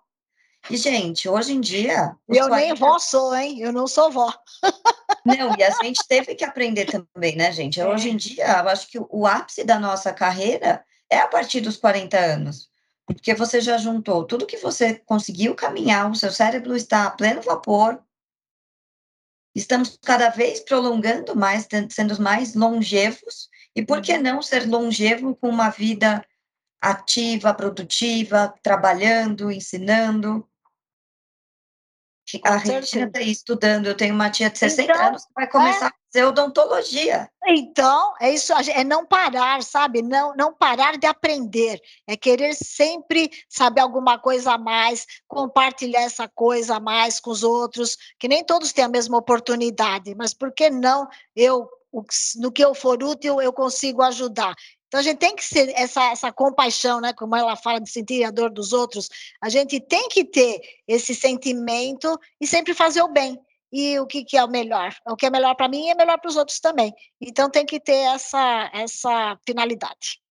E, 0.70 0.78
gente, 0.78 1.28
hoje 1.30 1.54
em 1.54 1.62
dia. 1.62 2.16
Eu 2.28 2.48
40... 2.48 2.56
nem 2.56 2.76
vó 2.76 3.00
sou, 3.00 3.36
hein? 3.36 3.60
Eu 3.60 3.72
não 3.72 3.88
sou 3.88 4.12
vó. 4.12 4.34
Não, 5.26 5.56
e 5.58 5.64
a 5.64 5.72
gente 5.82 6.06
teve 6.08 6.36
que 6.36 6.46
aprender 6.46 6.86
também, 6.86 7.36
né, 7.36 7.52
gente? 7.52 7.80
É. 7.80 7.88
Hoje 7.88 8.10
em 8.10 8.16
dia, 8.16 8.46
eu 8.46 8.70
acho 8.70 8.88
que 8.88 9.00
o 9.00 9.26
ápice 9.26 9.64
da 9.64 9.80
nossa 9.80 10.14
carreira 10.14 10.84
é 11.10 11.20
a 11.20 11.28
partir 11.28 11.62
dos 11.62 11.78
40 11.78 12.18
anos. 12.18 12.70
Porque 13.06 13.34
você 13.34 13.62
já 13.62 13.78
juntou 13.78 14.26
tudo 14.26 14.46
que 14.46 14.58
você 14.58 14.96
conseguiu 15.06 15.56
caminhar, 15.56 16.12
o 16.12 16.16
seu 16.16 16.32
cérebro 16.32 16.76
está 16.76 17.06
a 17.06 17.12
pleno 17.12 17.42
vapor. 17.42 18.00
Estamos 19.58 19.98
cada 20.06 20.30
vez 20.30 20.60
prolongando 20.60 21.36
mais, 21.36 21.68
sendo 21.90 22.22
mais 22.22 22.54
longevos. 22.54 23.50
E 23.76 23.84
por 23.84 24.04
que 24.04 24.14
uhum. 24.14 24.22
não 24.22 24.40
ser 24.40 24.68
longevo 24.70 25.36
com 25.36 25.50
uma 25.50 25.72
vida 25.72 26.24
ativa, 26.80 27.52
produtiva, 27.56 28.54
trabalhando, 28.62 29.52
ensinando. 29.52 30.48
A 32.44 32.58
Regina 32.58 33.08
está 33.08 33.20
aí 33.20 33.32
estudando. 33.32 33.86
Eu 33.86 33.96
tenho 33.96 34.14
uma 34.14 34.30
tia 34.30 34.50
de 34.50 34.60
60 34.60 34.92
então, 34.92 35.08
anos 35.08 35.26
que 35.26 35.34
vai 35.34 35.48
começar 35.48 35.86
é, 35.86 35.88
a 35.88 35.94
fazer 36.12 36.26
odontologia. 36.26 37.30
Então, 37.46 38.14
é 38.20 38.32
isso, 38.34 38.54
é 38.54 38.84
não 38.84 39.06
parar, 39.06 39.64
sabe? 39.64 40.02
Não, 40.02 40.36
não 40.36 40.54
parar 40.54 40.98
de 40.98 41.08
aprender. 41.08 41.80
É 42.06 42.18
querer 42.18 42.54
sempre 42.54 43.32
saber 43.48 43.82
alguma 43.82 44.20
coisa 44.20 44.54
a 44.54 44.58
mais, 44.58 45.06
compartilhar 45.28 46.02
essa 46.02 46.28
coisa 46.28 46.76
a 46.76 46.80
mais 46.80 47.20
com 47.20 47.32
os 47.32 47.44
outros, 47.44 47.98
que 48.20 48.28
nem 48.28 48.44
todos 48.44 48.74
têm 48.74 48.84
a 48.84 48.90
mesma 48.90 49.18
oportunidade, 49.18 50.14
mas 50.16 50.34
por 50.34 50.52
que 50.52 50.70
não 50.70 51.08
eu, 51.36 51.70
no 52.38 52.52
que 52.52 52.64
eu 52.64 52.76
for 52.76 53.02
útil, 53.02 53.42
eu 53.42 53.54
consigo 53.54 54.02
ajudar? 54.02 54.54
Então 54.88 55.00
a 55.00 55.04
gente 55.04 55.18
tem 55.18 55.36
que 55.36 55.44
ser 55.44 55.70
essa, 55.76 56.12
essa 56.12 56.32
compaixão, 56.32 57.02
né? 57.02 57.14
Como 57.14 57.36
ela 57.36 57.56
fala 57.56 57.80
de 57.80 57.90
sentir 57.90 58.24
a 58.24 58.32
dor 58.32 58.50
dos 58.50 58.72
outros, 58.72 59.10
a 59.42 59.50
gente 59.50 59.80
tem 59.80 60.08
que 60.10 60.24
ter 60.24 60.62
esse 60.88 61.14
sentimento 61.14 62.18
e 62.40 62.48
sempre 62.48 62.74
fazer 62.74 63.02
o 63.02 63.10
bem. 63.12 63.38
E 63.72 64.00
o 64.00 64.08
que, 64.08 64.24
que 64.24 64.38
é 64.38 64.44
o 64.44 64.50
melhor? 64.50 64.96
O 65.06 65.16
que 65.16 65.26
é 65.26 65.30
melhor 65.30 65.56
para 65.56 65.68
mim 65.68 65.90
é 65.90 65.96
melhor 65.96 66.18
para 66.20 66.30
os 66.30 66.38
outros 66.38 66.60
também. 66.60 66.94
Então 67.20 67.50
tem 67.50 67.66
que 67.66 67.80
ter 67.80 67.98
essa, 68.14 68.72
essa 68.74 69.38
finalidade. 69.46 70.22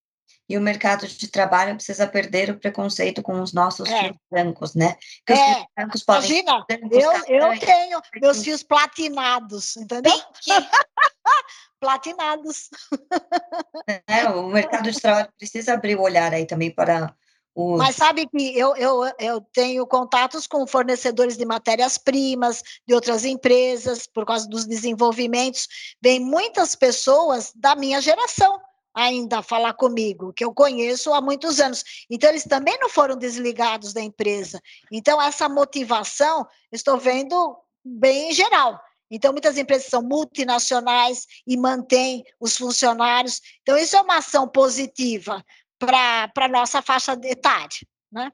E 0.49 0.57
o 0.57 0.61
mercado 0.61 1.05
de 1.07 1.27
trabalho 1.27 1.75
precisa 1.75 2.07
perder 2.07 2.49
o 2.49 2.57
preconceito 2.57 3.21
com 3.21 3.41
os 3.41 3.51
nossos 3.51 3.89
é. 3.89 4.03
fios 4.03 4.17
brancos, 4.31 4.75
né? 4.75 4.95
Porque 5.25 5.39
é. 5.39 5.43
os 5.43 5.55
fios 5.55 5.67
brancos 5.75 6.03
podem. 6.03 6.39
Imagina, 6.39 6.65
eu, 6.89 7.11
eu 7.27 7.59
tenho 7.59 8.01
meus 8.21 8.43
fios 8.43 8.63
platinados, 8.63 9.75
entendeu? 9.75 10.13
platinados. 11.79 12.69
É, 14.09 14.27
o 14.29 14.47
mercado 14.47 14.91
de 14.91 14.99
trabalho 14.99 15.29
precisa 15.37 15.73
abrir 15.73 15.95
o 15.97 16.01
olhar 16.01 16.33
aí 16.33 16.45
também 16.45 16.69
para 16.69 17.15
os... 17.55 17.77
Mas 17.77 17.95
sabe 17.95 18.27
que 18.27 18.57
eu, 18.57 18.75
eu, 18.75 19.01
eu 19.17 19.41
tenho 19.41 19.87
contatos 19.87 20.45
com 20.45 20.67
fornecedores 20.67 21.37
de 21.37 21.45
matérias-primas, 21.45 22.61
de 22.85 22.93
outras 22.93 23.23
empresas, 23.23 24.05
por 24.05 24.25
causa 24.25 24.47
dos 24.47 24.65
desenvolvimentos. 24.65 25.67
Vem 26.01 26.19
muitas 26.19 26.75
pessoas 26.75 27.53
da 27.55 27.75
minha 27.75 28.01
geração 28.01 28.59
ainda 28.97 29.43
falar 29.43 29.73
comigo, 29.73 30.33
que 30.33 30.43
eu 30.43 30.51
conheço 30.51 31.13
há 31.13 31.21
muitos 31.21 31.59
anos. 31.59 31.83
Então, 32.09 32.31
eles 32.31 32.43
também 32.43 32.75
não 32.79 32.89
foram 32.89 33.15
desligados 33.15 33.93
da 33.93 34.01
empresa. 34.01 34.59
Então, 34.91 35.21
essa 35.21 35.47
motivação, 35.47 36.47
estou 36.71 36.97
vendo 36.97 37.55
bem 37.85 38.31
em 38.31 38.33
geral. 38.33 38.81
Então, 39.09 39.31
muitas 39.31 39.55
empresas 39.55 39.87
são 39.87 40.01
multinacionais 40.01 41.27
e 41.45 41.55
mantêm 41.55 42.23
os 42.39 42.57
funcionários. 42.57 43.39
Então, 43.61 43.77
isso 43.77 43.95
é 43.95 44.01
uma 44.01 44.17
ação 44.17 44.47
positiva 44.47 45.45
para 45.77 46.31
a 46.35 46.47
nossa 46.47 46.81
faixa 46.81 47.13
etária. 47.23 47.87
Né? 48.11 48.31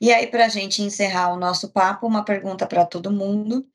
E 0.00 0.10
aí, 0.10 0.26
para 0.26 0.46
a 0.46 0.48
gente 0.48 0.82
encerrar 0.82 1.34
o 1.34 1.38
nosso 1.38 1.70
papo, 1.70 2.06
uma 2.06 2.24
pergunta 2.24 2.66
para 2.66 2.86
todo 2.86 3.12
mundo 3.12 3.68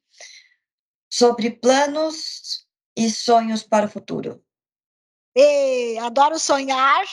sobre 1.08 1.52
planos 1.52 2.66
e 2.98 3.08
sonhos 3.10 3.62
para 3.62 3.86
o 3.86 3.90
futuro. 3.90 4.45
E, 5.36 5.98
adoro 6.00 6.40
sonhar. 6.40 7.06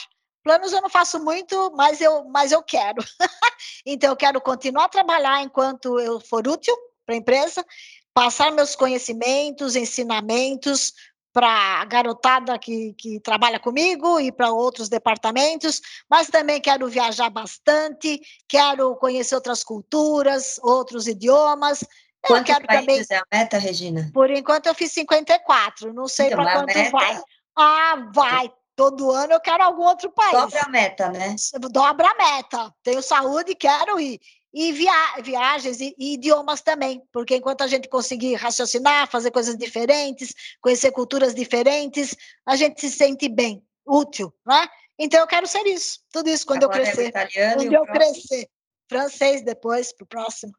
Planos 0.43 0.73
eu 0.73 0.81
não 0.81 0.89
faço 0.89 1.23
muito, 1.23 1.71
mas 1.75 2.01
eu, 2.01 2.25
mas 2.25 2.51
eu 2.51 2.61
quero. 2.61 3.03
então, 3.85 4.11
eu 4.11 4.15
quero 4.15 4.41
continuar 4.41 4.85
a 4.85 4.89
trabalhar 4.89 5.41
enquanto 5.41 5.99
eu 5.99 6.19
for 6.19 6.47
útil 6.47 6.75
para 7.05 7.15
a 7.15 7.17
empresa, 7.17 7.65
passar 8.13 8.51
meus 8.51 8.75
conhecimentos, 8.75 9.75
ensinamentos 9.75 10.93
para 11.33 11.81
a 11.81 11.85
garotada 11.85 12.59
que, 12.59 12.93
que 12.93 13.19
trabalha 13.19 13.59
comigo 13.59 14.19
e 14.19 14.31
para 14.31 14.51
outros 14.51 14.87
departamentos, 14.87 15.81
mas 16.07 16.27
também 16.27 16.61
quero 16.61 16.87
viajar 16.87 17.29
bastante, 17.31 18.21
quero 18.47 18.95
conhecer 18.97 19.33
outras 19.33 19.63
culturas, 19.63 20.59
outros 20.61 21.07
idiomas. 21.07 21.83
Quantos 22.21 22.53
quero 22.53 22.67
países 22.67 23.07
também... 23.07 23.07
é 23.09 23.17
a 23.17 23.37
meta, 23.39 23.57
Regina? 23.57 24.11
Por 24.13 24.29
enquanto 24.29 24.67
eu 24.67 24.75
fiz 24.75 24.91
54, 24.91 25.91
não 25.91 26.07
sei 26.07 26.27
então, 26.27 26.43
para 26.43 26.53
quanto 26.53 26.75
meta... 26.75 26.91
vai. 26.91 27.21
Ah, 27.55 28.09
vai! 28.13 28.51
Todo 28.75 29.11
ano 29.11 29.33
eu 29.33 29.39
quero 29.39 29.63
algum 29.63 29.83
outro 29.83 30.11
país. 30.11 30.31
Dobra 30.31 30.61
a 30.61 30.69
meta, 30.69 31.09
né? 31.09 31.35
Dobra 31.71 32.09
a 32.09 32.15
meta. 32.15 32.73
Tenho 32.81 33.03
saúde, 33.03 33.53
quero 33.53 33.99
ir 33.99 34.19
e 34.53 34.71
via 34.71 34.93
viagens 35.23 35.81
e, 35.81 35.95
e, 35.97 36.13
idiomas 36.13 36.61
também, 36.61 37.01
porque 37.11 37.35
enquanto 37.35 37.61
a 37.61 37.67
gente 37.67 37.89
conseguir 37.89 38.35
raciocinar, 38.35 39.09
fazer 39.09 39.31
coisas 39.31 39.57
diferentes, 39.57 40.33
conhecer 40.61 40.91
culturas 40.91 41.33
diferentes, 41.33 42.15
a 42.45 42.55
gente 42.55 42.79
se 42.79 42.91
sente 42.91 43.27
bem, 43.27 43.65
útil, 43.85 44.31
né? 44.45 44.67
Então 44.97 45.19
eu 45.19 45.27
quero 45.27 45.47
ser 45.47 45.65
isso, 45.65 45.99
tudo 46.11 46.29
isso 46.29 46.45
quando 46.45 46.65
Agora 46.65 46.79
eu 46.79 46.83
crescer. 46.83 47.11
É 47.35 47.53
quando 47.55 47.73
eu 47.73 47.83
próximo. 47.83 48.13
crescer. 48.13 48.49
Francês 48.87 49.43
depois, 49.43 49.91
para 49.91 50.03
o 50.03 50.07
próximo. 50.07 50.53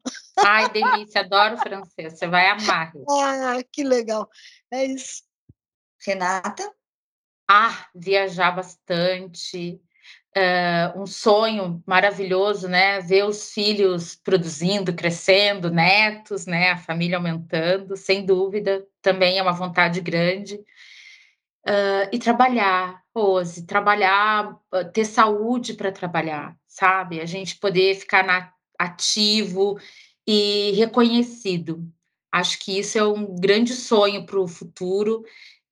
Ai, 0.45 0.69
delícia, 0.71 1.21
adoro 1.21 1.57
francês, 1.57 2.19
você 2.19 2.27
vai 2.27 2.49
amar. 2.49 2.93
Ah, 3.09 3.63
que 3.71 3.85
legal. 3.85 4.29
É 4.73 4.87
isso. 4.87 5.23
Renata? 6.05 6.69
Ah, 7.49 7.87
viajar 7.95 8.53
bastante, 8.53 9.81
uh, 10.37 11.01
um 11.01 11.07
sonho 11.07 11.83
maravilhoso, 11.87 12.69
né? 12.69 13.01
Ver 13.01 13.25
os 13.25 13.53
filhos 13.53 14.17
produzindo, 14.17 14.95
crescendo, 14.95 15.71
netos, 15.71 16.47
né? 16.47 16.71
A 16.71 16.77
família 16.77 17.19
aumentando, 17.19 17.97
sem 17.97 18.25
dúvida, 18.25 18.87
também 19.03 19.39
é 19.39 19.43
uma 19.43 19.53
vontade 19.53 20.01
grande. 20.01 20.57
Uh, 21.67 22.09
e 22.13 22.19
trabalhar, 22.19 23.03
Rose, 23.15 23.67
trabalhar, 23.67 24.59
ter 24.93 25.05
saúde 25.05 25.75
para 25.75 25.91
trabalhar, 25.91 26.55
sabe? 26.67 27.21
A 27.21 27.27
gente 27.27 27.57
poder 27.57 27.95
ficar 27.95 28.23
na, 28.23 28.53
ativo 28.79 29.79
e 30.27 30.73
reconhecido. 30.73 31.87
Acho 32.31 32.59
que 32.59 32.79
isso 32.79 32.99
é 32.99 33.05
um 33.05 33.37
grande 33.37 33.73
sonho 33.73 34.27
para 34.27 34.39
o 34.41 34.49
futuro, 34.49 35.25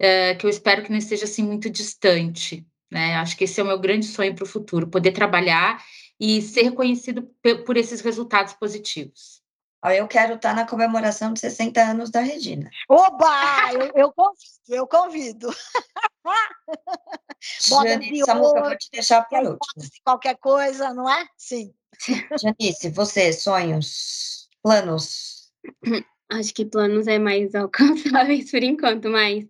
uh, 0.02 0.38
que 0.38 0.44
eu 0.44 0.50
espero 0.50 0.82
que 0.82 0.90
não 0.90 0.98
esteja 0.98 1.24
assim 1.24 1.42
muito 1.42 1.70
distante. 1.70 2.66
Né? 2.90 3.14
Acho 3.16 3.36
que 3.36 3.44
esse 3.44 3.60
é 3.60 3.62
o 3.62 3.66
meu 3.66 3.78
grande 3.78 4.06
sonho 4.06 4.34
para 4.34 4.44
o 4.44 4.48
futuro, 4.48 4.88
poder 4.88 5.12
trabalhar 5.12 5.82
e 6.20 6.42
ser 6.42 6.62
reconhecido 6.62 7.30
por 7.64 7.76
esses 7.76 8.00
resultados 8.00 8.52
positivos. 8.52 9.42
Eu 9.84 10.06
quero 10.06 10.34
estar 10.34 10.54
na 10.54 10.64
comemoração 10.64 11.32
de 11.32 11.40
60 11.40 11.80
anos 11.80 12.10
da 12.10 12.20
Regina. 12.20 12.70
Oba! 12.88 13.72
Eu, 13.72 13.90
eu 13.96 14.12
convido, 14.12 14.68
eu 14.68 14.86
convido. 14.86 15.48
Janice, 17.82 18.24
Samuca, 18.24 18.58
eu 18.60 18.64
vou 18.64 18.78
te 18.78 18.88
deixar 18.92 19.22
por 19.22 19.40
último. 19.40 19.90
Qualquer 20.04 20.36
coisa, 20.38 20.94
não 20.94 21.10
é? 21.10 21.26
Sim. 21.36 21.74
Janice, 22.40 22.90
você, 22.90 23.32
sonhos, 23.32 24.48
planos? 24.62 25.52
Acho 26.30 26.54
que 26.54 26.64
planos 26.64 27.08
é 27.08 27.18
mais 27.18 27.52
alcançáveis 27.56 28.52
por 28.52 28.62
enquanto, 28.62 29.10
mas 29.10 29.44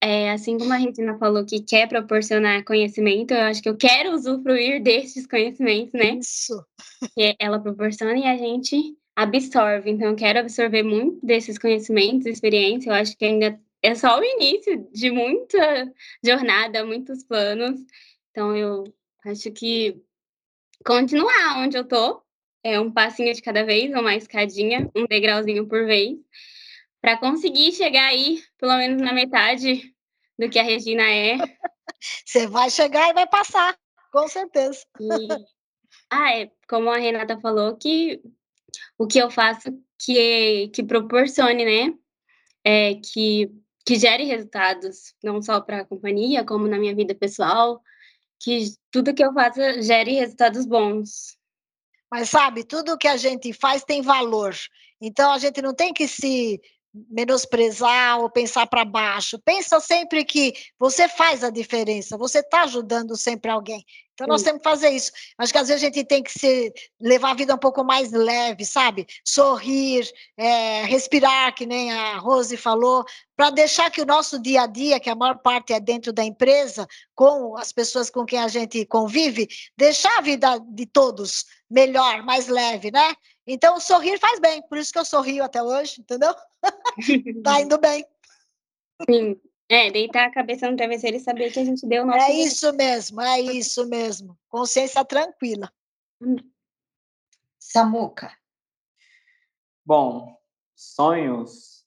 é, 0.00 0.30
assim 0.30 0.58
como 0.58 0.72
a 0.72 0.76
Regina 0.76 1.18
falou 1.18 1.44
que 1.44 1.60
quer 1.60 1.88
proporcionar 1.88 2.64
conhecimento, 2.64 3.32
eu 3.32 3.42
acho 3.42 3.62
que 3.62 3.68
eu 3.68 3.76
quero 3.76 4.12
usufruir 4.12 4.80
destes 4.82 5.26
conhecimentos, 5.26 5.92
né? 5.92 6.16
Isso. 6.16 6.64
Que 7.14 7.34
ela 7.38 7.58
proporciona 7.58 8.16
e 8.16 8.24
a 8.24 8.36
gente 8.36 8.96
absorve. 9.14 9.90
Então, 9.90 10.10
eu 10.10 10.16
quero 10.16 10.38
absorver 10.40 10.82
muito 10.82 11.24
desses 11.24 11.58
conhecimentos, 11.58 12.26
experiência. 12.26 12.90
Eu 12.90 12.94
acho 12.94 13.16
que 13.16 13.24
ainda 13.24 13.58
é 13.82 13.94
só 13.94 14.18
o 14.18 14.24
início 14.24 14.86
de 14.92 15.10
muita 15.10 15.92
jornada, 16.24 16.84
muitos 16.84 17.24
planos. 17.24 17.80
Então, 18.30 18.54
eu 18.54 18.84
acho 19.24 19.50
que 19.50 19.96
continuar 20.84 21.58
onde 21.58 21.76
eu 21.78 21.84
tô 21.84 22.22
é 22.62 22.80
um 22.80 22.90
passinho 22.90 23.32
de 23.32 23.40
cada 23.40 23.64
vez, 23.64 23.92
uma 23.94 24.14
escadinha, 24.14 24.90
um 24.94 25.06
degrauzinho 25.06 25.66
por 25.66 25.86
vez 25.86 26.18
para 27.06 27.18
conseguir 27.18 27.70
chegar 27.70 28.06
aí, 28.06 28.42
pelo 28.58 28.76
menos 28.78 29.00
na 29.00 29.12
metade 29.12 29.94
do 30.36 30.50
que 30.50 30.58
a 30.58 30.64
Regina 30.64 31.04
é. 31.04 31.36
Você 32.26 32.48
vai 32.48 32.68
chegar 32.68 33.08
e 33.10 33.14
vai 33.14 33.28
passar, 33.28 33.78
com 34.10 34.26
certeza. 34.26 34.84
E, 35.00 35.28
ah, 36.10 36.36
é, 36.36 36.50
como 36.68 36.90
a 36.90 36.96
Renata 36.96 37.38
falou, 37.38 37.76
que 37.76 38.20
o 38.98 39.06
que 39.06 39.20
eu 39.20 39.30
faço 39.30 39.68
que, 39.96 40.68
que 40.74 40.82
proporcione, 40.82 41.64
né? 41.64 41.94
É, 42.64 42.94
que, 42.96 43.52
que 43.86 43.94
gere 43.94 44.24
resultados, 44.24 45.14
não 45.22 45.40
só 45.40 45.60
para 45.60 45.82
a 45.82 45.84
companhia, 45.84 46.44
como 46.44 46.66
na 46.66 46.76
minha 46.76 46.94
vida 46.96 47.14
pessoal, 47.14 47.80
que 48.40 48.74
tudo 48.90 49.14
que 49.14 49.24
eu 49.24 49.32
faço 49.32 49.60
gere 49.80 50.14
resultados 50.14 50.66
bons. 50.66 51.38
Mas 52.10 52.30
sabe, 52.30 52.64
tudo 52.64 52.98
que 52.98 53.06
a 53.06 53.16
gente 53.16 53.52
faz 53.52 53.84
tem 53.84 54.02
valor. 54.02 54.56
Então 55.00 55.30
a 55.30 55.38
gente 55.38 55.62
não 55.62 55.72
tem 55.72 55.92
que 55.92 56.08
se 56.08 56.60
menosprezar 57.10 58.20
ou 58.20 58.30
pensar 58.30 58.66
para 58.66 58.84
baixo. 58.84 59.38
Pensa 59.44 59.80
sempre 59.80 60.24
que 60.24 60.54
você 60.78 61.08
faz 61.08 61.44
a 61.44 61.50
diferença, 61.50 62.16
você 62.16 62.40
está 62.40 62.62
ajudando 62.62 63.16
sempre 63.16 63.50
alguém. 63.50 63.84
Então, 64.16 64.26
nós 64.26 64.40
Sim. 64.40 64.46
temos 64.46 64.62
que 64.62 64.68
fazer 64.70 64.90
isso. 64.90 65.12
Acho 65.36 65.52
que 65.52 65.58
às 65.58 65.68
vezes 65.68 65.82
a 65.82 65.86
gente 65.86 66.02
tem 66.02 66.22
que 66.22 66.32
se, 66.32 66.72
levar 66.98 67.32
a 67.32 67.34
vida 67.34 67.54
um 67.54 67.58
pouco 67.58 67.84
mais 67.84 68.10
leve, 68.12 68.64
sabe? 68.64 69.06
Sorrir, 69.22 70.08
é, 70.38 70.84
respirar, 70.84 71.54
que 71.54 71.66
nem 71.66 71.92
a 71.92 72.16
Rose 72.16 72.56
falou, 72.56 73.04
para 73.36 73.50
deixar 73.50 73.90
que 73.90 74.00
o 74.00 74.06
nosso 74.06 74.40
dia 74.40 74.62
a 74.62 74.66
dia, 74.66 74.98
que 74.98 75.10
a 75.10 75.14
maior 75.14 75.38
parte 75.40 75.74
é 75.74 75.78
dentro 75.78 76.14
da 76.14 76.24
empresa, 76.24 76.88
com 77.14 77.58
as 77.58 77.72
pessoas 77.72 78.08
com 78.08 78.24
quem 78.24 78.38
a 78.38 78.48
gente 78.48 78.86
convive, 78.86 79.46
deixar 79.76 80.16
a 80.16 80.22
vida 80.22 80.58
de 80.66 80.86
todos 80.86 81.44
melhor, 81.68 82.22
mais 82.22 82.48
leve, 82.48 82.90
né? 82.90 83.14
Então, 83.46 83.78
sorrir 83.78 84.18
faz 84.18 84.40
bem, 84.40 84.60
por 84.62 84.76
isso 84.76 84.92
que 84.92 84.98
eu 84.98 85.04
sorrio 85.04 85.44
até 85.44 85.62
hoje, 85.62 86.00
entendeu? 86.00 86.34
tá 87.44 87.60
indo 87.60 87.78
bem. 87.78 88.04
Sim. 89.08 89.40
É, 89.68 89.90
deitar 89.90 90.26
a 90.26 90.32
cabeça 90.32 90.70
no 90.70 90.76
travesseiro 90.76 91.16
e 91.16 91.20
saber 91.20 91.52
que 91.52 91.58
a 91.58 91.64
gente 91.64 91.86
deu 91.86 92.04
o 92.04 92.06
nosso. 92.06 92.24
É 92.24 92.32
isso 92.32 92.72
mesmo, 92.72 93.20
é 93.20 93.40
isso 93.40 93.86
mesmo. 93.86 94.38
Consciência 94.48 95.04
tranquila. 95.04 95.72
Samuca. 97.58 98.32
Bom, 99.84 100.36
sonhos. 100.74 101.84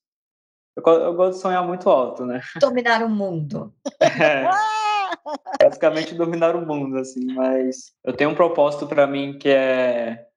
Eu, 0.75 0.83
eu, 0.93 1.13
gosto 1.13 1.35
de 1.35 1.41
sonhar 1.41 1.65
muito 1.65 1.89
alto, 1.89 2.25
né? 2.25 2.41
Dominar 2.59 3.03
o 3.03 3.09
mundo. 3.09 3.73
É, 3.99 4.43
basicamente 5.61 6.15
dominar 6.15 6.55
o 6.55 6.65
mundo, 6.65 6.97
assim. 6.97 7.25
Mas 7.33 7.93
eu 8.03 8.13
tenho 8.13 8.29
um 8.29 8.35
propósito 8.35 8.87
para 8.87 9.07
mim 9.07 9.37
que 9.37 9.49
é 9.49 10.28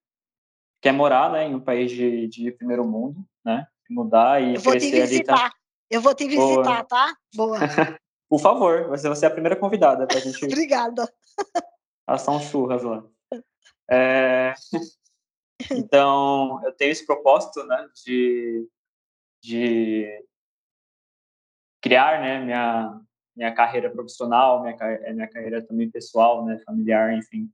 que 0.83 0.89
é 0.89 0.93
morar, 0.93 1.31
né, 1.31 1.47
em 1.47 1.55
um 1.55 1.61
país 1.61 1.93
de, 1.93 2.27
de 2.27 2.51
primeiro 2.51 2.85
mundo, 2.85 3.25
né? 3.45 3.67
Mudar 3.89 4.43
e 4.43 4.57
eu 4.57 4.61
vou 4.61 4.77
te 4.77 4.91
visitar. 4.91 5.33
ali. 5.35 5.51
Tá... 5.51 5.53
Eu 5.89 6.01
vou 6.01 6.15
te 6.15 6.27
visitar, 6.27 6.63
Boa. 6.63 6.85
tá? 6.85 7.15
Boa. 7.35 7.59
Por 8.29 8.41
favor, 8.41 8.89
você 8.89 9.07
vai 9.07 9.17
ser 9.17 9.27
a 9.27 9.31
primeira 9.31 9.55
convidada 9.55 10.07
para 10.07 10.17
a 10.17 10.21
gente. 10.21 10.43
Obrigada. 10.45 11.07
Uns 12.29 12.45
churras 12.45 12.83
lá. 12.83 13.05
É... 13.89 14.55
Então, 15.71 16.61
eu 16.65 16.73
tenho 16.73 16.91
esse 16.91 17.07
propósito, 17.07 17.65
né, 17.65 17.89
de, 18.05 18.67
de 19.41 20.25
criar, 21.81 22.21
né, 22.21 22.41
minha, 22.41 23.01
minha 23.37 23.55
carreira 23.55 23.89
profissional, 23.89 24.63
minha, 24.63 24.77
minha 25.13 25.29
carreira 25.29 25.65
também 25.65 25.89
pessoal, 25.89 26.45
né, 26.45 26.59
familiar, 26.67 27.13
enfim, 27.13 27.49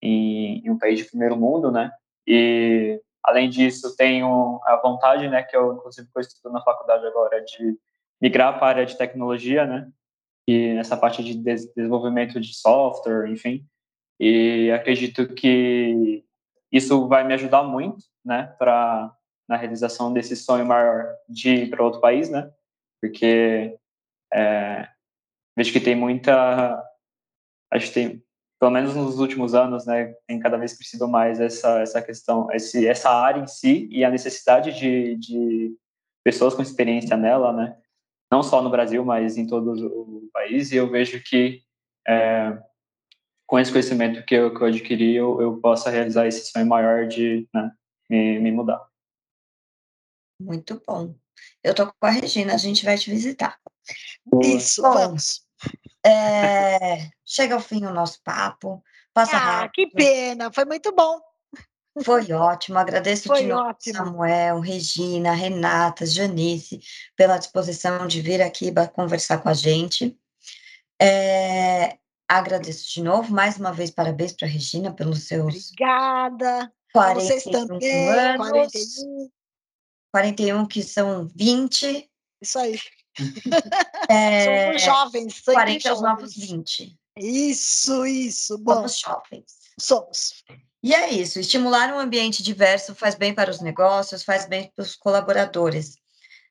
em, 0.00 0.64
em 0.64 0.70
um 0.70 0.78
país 0.78 1.00
de 1.00 1.06
primeiro 1.06 1.36
mundo, 1.36 1.72
né, 1.72 1.90
e, 2.28 3.00
além 3.24 3.48
disso, 3.48 3.96
tenho 3.96 4.60
a 4.64 4.76
vontade, 4.76 5.26
né, 5.28 5.42
que 5.42 5.56
eu, 5.56 5.72
inclusive, 5.72 6.06
estou 6.06 6.20
estudando 6.20 6.52
na 6.52 6.62
faculdade 6.62 7.06
agora, 7.06 7.42
de 7.42 7.78
migrar 8.20 8.58
para 8.58 8.66
a 8.66 8.68
área 8.68 8.86
de 8.86 8.98
tecnologia, 8.98 9.66
né, 9.66 9.90
e 10.46 10.74
nessa 10.74 10.94
parte 10.94 11.24
de 11.24 11.34
desenvolvimento 11.34 12.38
de 12.38 12.54
software, 12.54 13.30
enfim. 13.30 13.66
E 14.20 14.70
acredito 14.72 15.34
que 15.34 16.22
isso 16.70 17.08
vai 17.08 17.24
me 17.24 17.32
ajudar 17.32 17.62
muito, 17.62 18.04
né, 18.22 18.54
para 18.58 19.14
na 19.48 19.56
realização 19.56 20.12
desse 20.12 20.36
sonho 20.36 20.66
maior 20.66 21.06
de 21.26 21.48
ir 21.48 21.70
para 21.70 21.82
outro 21.82 22.02
país, 22.02 22.28
né, 22.28 22.52
porque 23.00 23.74
é, 24.30 24.86
vejo 25.56 25.72
que 25.72 25.80
tem 25.80 25.94
muita, 25.94 26.84
acho 27.70 27.86
que 27.86 27.94
tem 27.94 28.22
pelo 28.58 28.72
menos 28.72 28.94
nos 28.94 29.18
últimos 29.18 29.54
anos, 29.54 29.86
né, 29.86 30.12
tem 30.26 30.40
cada 30.40 30.56
vez 30.56 30.76
crescido 30.76 31.06
mais 31.06 31.40
essa 31.40 31.80
essa 31.80 32.02
questão, 32.02 32.50
esse, 32.52 32.86
essa 32.86 33.10
área 33.10 33.40
em 33.40 33.46
si 33.46 33.88
e 33.90 34.04
a 34.04 34.10
necessidade 34.10 34.72
de, 34.72 35.16
de 35.16 35.76
pessoas 36.24 36.54
com 36.54 36.62
experiência 36.62 37.16
nela, 37.16 37.52
né, 37.52 37.76
não 38.30 38.42
só 38.42 38.60
no 38.62 38.70
Brasil, 38.70 39.04
mas 39.04 39.36
em 39.36 39.46
todo 39.46 39.72
o 39.72 40.28
país. 40.32 40.72
E 40.72 40.76
eu 40.76 40.90
vejo 40.90 41.22
que 41.22 41.62
é, 42.06 42.58
com 43.46 43.58
esse 43.58 43.72
conhecimento 43.72 44.24
que 44.24 44.34
eu, 44.34 44.54
que 44.54 44.62
eu 44.62 44.66
adquiri, 44.66 45.14
eu, 45.14 45.40
eu 45.40 45.60
possa 45.60 45.90
realizar 45.90 46.26
esse 46.26 46.50
sonho 46.50 46.66
maior 46.66 47.06
de 47.06 47.48
né, 47.54 47.72
me, 48.08 48.38
me 48.38 48.52
mudar. 48.52 48.86
Muito 50.40 50.80
bom. 50.86 51.14
Eu 51.62 51.74
tô 51.74 51.86
com 51.86 52.06
a 52.06 52.10
Regina, 52.10 52.54
a 52.54 52.58
gente 52.58 52.84
vai 52.84 52.96
te 52.98 53.10
visitar. 53.10 53.58
Boa. 54.24 54.46
Isso, 54.46 54.82
Bom, 54.82 54.92
vamos. 54.92 55.47
É, 56.04 57.10
chega 57.24 57.54
ao 57.54 57.60
fim 57.60 57.84
o 57.84 57.92
nosso 57.92 58.22
papo. 58.22 58.82
Passa 59.12 59.36
ah, 59.36 59.60
rápido. 59.60 59.72
que 59.72 59.86
pena, 59.88 60.52
foi 60.52 60.64
muito 60.64 60.94
bom. 60.94 61.20
Foi 62.04 62.30
ótimo, 62.32 62.78
agradeço 62.78 63.26
foi 63.26 63.42
de 63.42 63.48
novo 63.48 63.70
ótimo. 63.70 63.96
Samuel, 63.96 64.60
Regina, 64.60 65.32
Renata, 65.32 66.06
Janice, 66.06 66.80
pela 67.16 67.38
disposição 67.38 68.06
de 68.06 68.20
vir 68.20 68.40
aqui 68.40 68.72
conversar 68.94 69.38
com 69.38 69.48
a 69.48 69.54
gente. 69.54 70.16
É, 71.00 71.98
agradeço 72.28 72.92
de 72.92 73.02
novo, 73.02 73.32
mais 73.32 73.56
uma 73.56 73.72
vez, 73.72 73.90
parabéns 73.90 74.32
para 74.32 74.46
a 74.46 74.50
Regina 74.50 74.92
pelos 74.92 75.26
seus. 75.26 75.72
Obrigada. 75.72 76.72
41 76.92 77.20
Vocês 77.20 77.44
também, 77.44 78.08
anos, 78.10 78.48
41. 78.48 79.30
41 80.12 80.66
que 80.66 80.82
são 80.82 81.28
20. 81.34 82.08
Isso 82.40 82.58
aí. 82.58 82.78
É, 84.10 84.68
Somos 84.68 84.82
jovens. 84.82 85.40
40 85.40 85.90
aos 85.90 86.00
novos 86.00 86.34
20. 86.34 86.96
Isso, 87.18 88.06
isso. 88.06 88.56
Bom, 88.58 88.74
Somos 88.74 88.98
jovens. 88.98 89.44
Somos. 89.78 90.44
E 90.82 90.94
é 90.94 91.10
isso. 91.10 91.38
Estimular 91.38 91.92
um 91.92 91.98
ambiente 91.98 92.42
diverso 92.42 92.94
faz 92.94 93.14
bem 93.14 93.34
para 93.34 93.50
os 93.50 93.60
negócios, 93.60 94.22
faz 94.22 94.46
bem 94.46 94.72
para 94.74 94.82
os 94.82 94.96
colaboradores. 94.96 95.96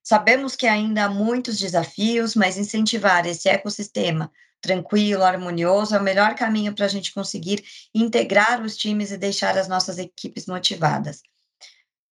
Sabemos 0.03 0.55
que 0.55 0.67
ainda 0.67 1.05
há 1.05 1.09
muitos 1.09 1.57
desafios, 1.57 2.35
mas 2.35 2.57
incentivar 2.57 3.25
esse 3.25 3.49
ecossistema 3.49 4.31
tranquilo, 4.61 5.23
harmonioso 5.23 5.95
é 5.95 5.99
o 5.99 6.03
melhor 6.03 6.35
caminho 6.35 6.73
para 6.73 6.85
a 6.85 6.89
gente 6.89 7.13
conseguir 7.13 7.63
integrar 7.93 8.61
os 8.61 8.75
times 8.75 9.11
e 9.11 9.17
deixar 9.17 9.57
as 9.57 9.67
nossas 9.67 9.97
equipes 9.97 10.45
motivadas. 10.45 11.21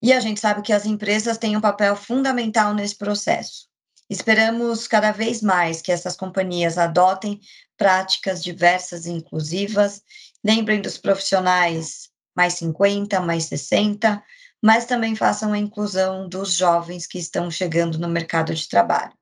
E 0.02 0.12
a 0.12 0.20
gente 0.20 0.40
sabe 0.40 0.62
que 0.62 0.74
as 0.74 0.86
empresas 0.86 1.38
têm 1.38 1.56
um 1.56 1.62
papel 1.62 1.96
fundamental 1.96 2.74
nesse 2.74 2.96
processo. 2.98 3.68
Esperamos 4.12 4.90
cada 4.90 5.14
vez 5.14 5.42
mais 5.42 5.82
que 5.82 5.90
essas 5.90 6.18
companhias 6.18 6.78
adotem 6.78 7.40
práticas 7.78 8.44
diversas 8.44 9.06
e 9.06 9.10
inclusivas. 9.10 10.04
Lembrem 10.44 10.82
dos 10.82 10.98
profissionais 10.98 12.10
mais 12.36 12.56
50, 12.56 13.22
mais 13.22 13.46
60, 13.46 14.22
mas 14.62 14.84
também 14.84 15.16
façam 15.16 15.54
a 15.54 15.58
inclusão 15.58 16.28
dos 16.28 16.54
jovens 16.54 17.08
que 17.08 17.18
estão 17.18 17.50
chegando 17.50 17.98
no 17.98 18.10
mercado 18.10 18.54
de 18.54 18.68
trabalho. 18.68 19.14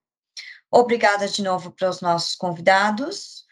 Obrigada 0.71 1.27
de 1.27 1.43
novo 1.43 1.69
para 1.69 1.87
os 1.87 2.01
nossos 2.01 2.33
convidados 2.33 3.45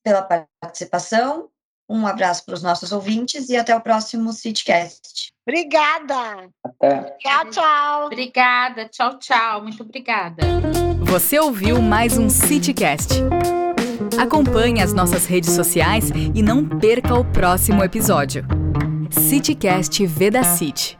pela 0.00 0.22
participação. 0.60 1.50
Um 1.88 2.06
abraço 2.06 2.44
para 2.44 2.54
os 2.54 2.62
nossos 2.62 2.92
ouvintes 2.92 3.48
e 3.48 3.56
até 3.56 3.76
o 3.76 3.80
próximo 3.80 4.32
CityCast. 4.32 5.32
Obrigada. 5.46 6.48
Até. 6.64 7.16
Tchau, 7.18 7.50
tchau. 7.50 8.06
Obrigada. 8.06 8.88
Tchau, 8.88 9.18
tchau. 9.18 9.62
Muito 9.62 9.82
obrigada. 9.82 10.42
Você 11.02 11.38
ouviu 11.38 11.80
mais 11.82 12.16
um 12.16 12.30
CityCast. 12.30 13.20
Acompanhe 14.18 14.82
as 14.82 14.92
nossas 14.92 15.26
redes 15.26 15.50
sociais 15.50 16.10
e 16.34 16.42
não 16.42 16.66
perca 16.66 17.14
o 17.14 17.24
próximo 17.24 17.84
episódio. 17.84 18.44
CityCast 19.10 20.06
Veda 20.06 20.42
City. 20.42 20.98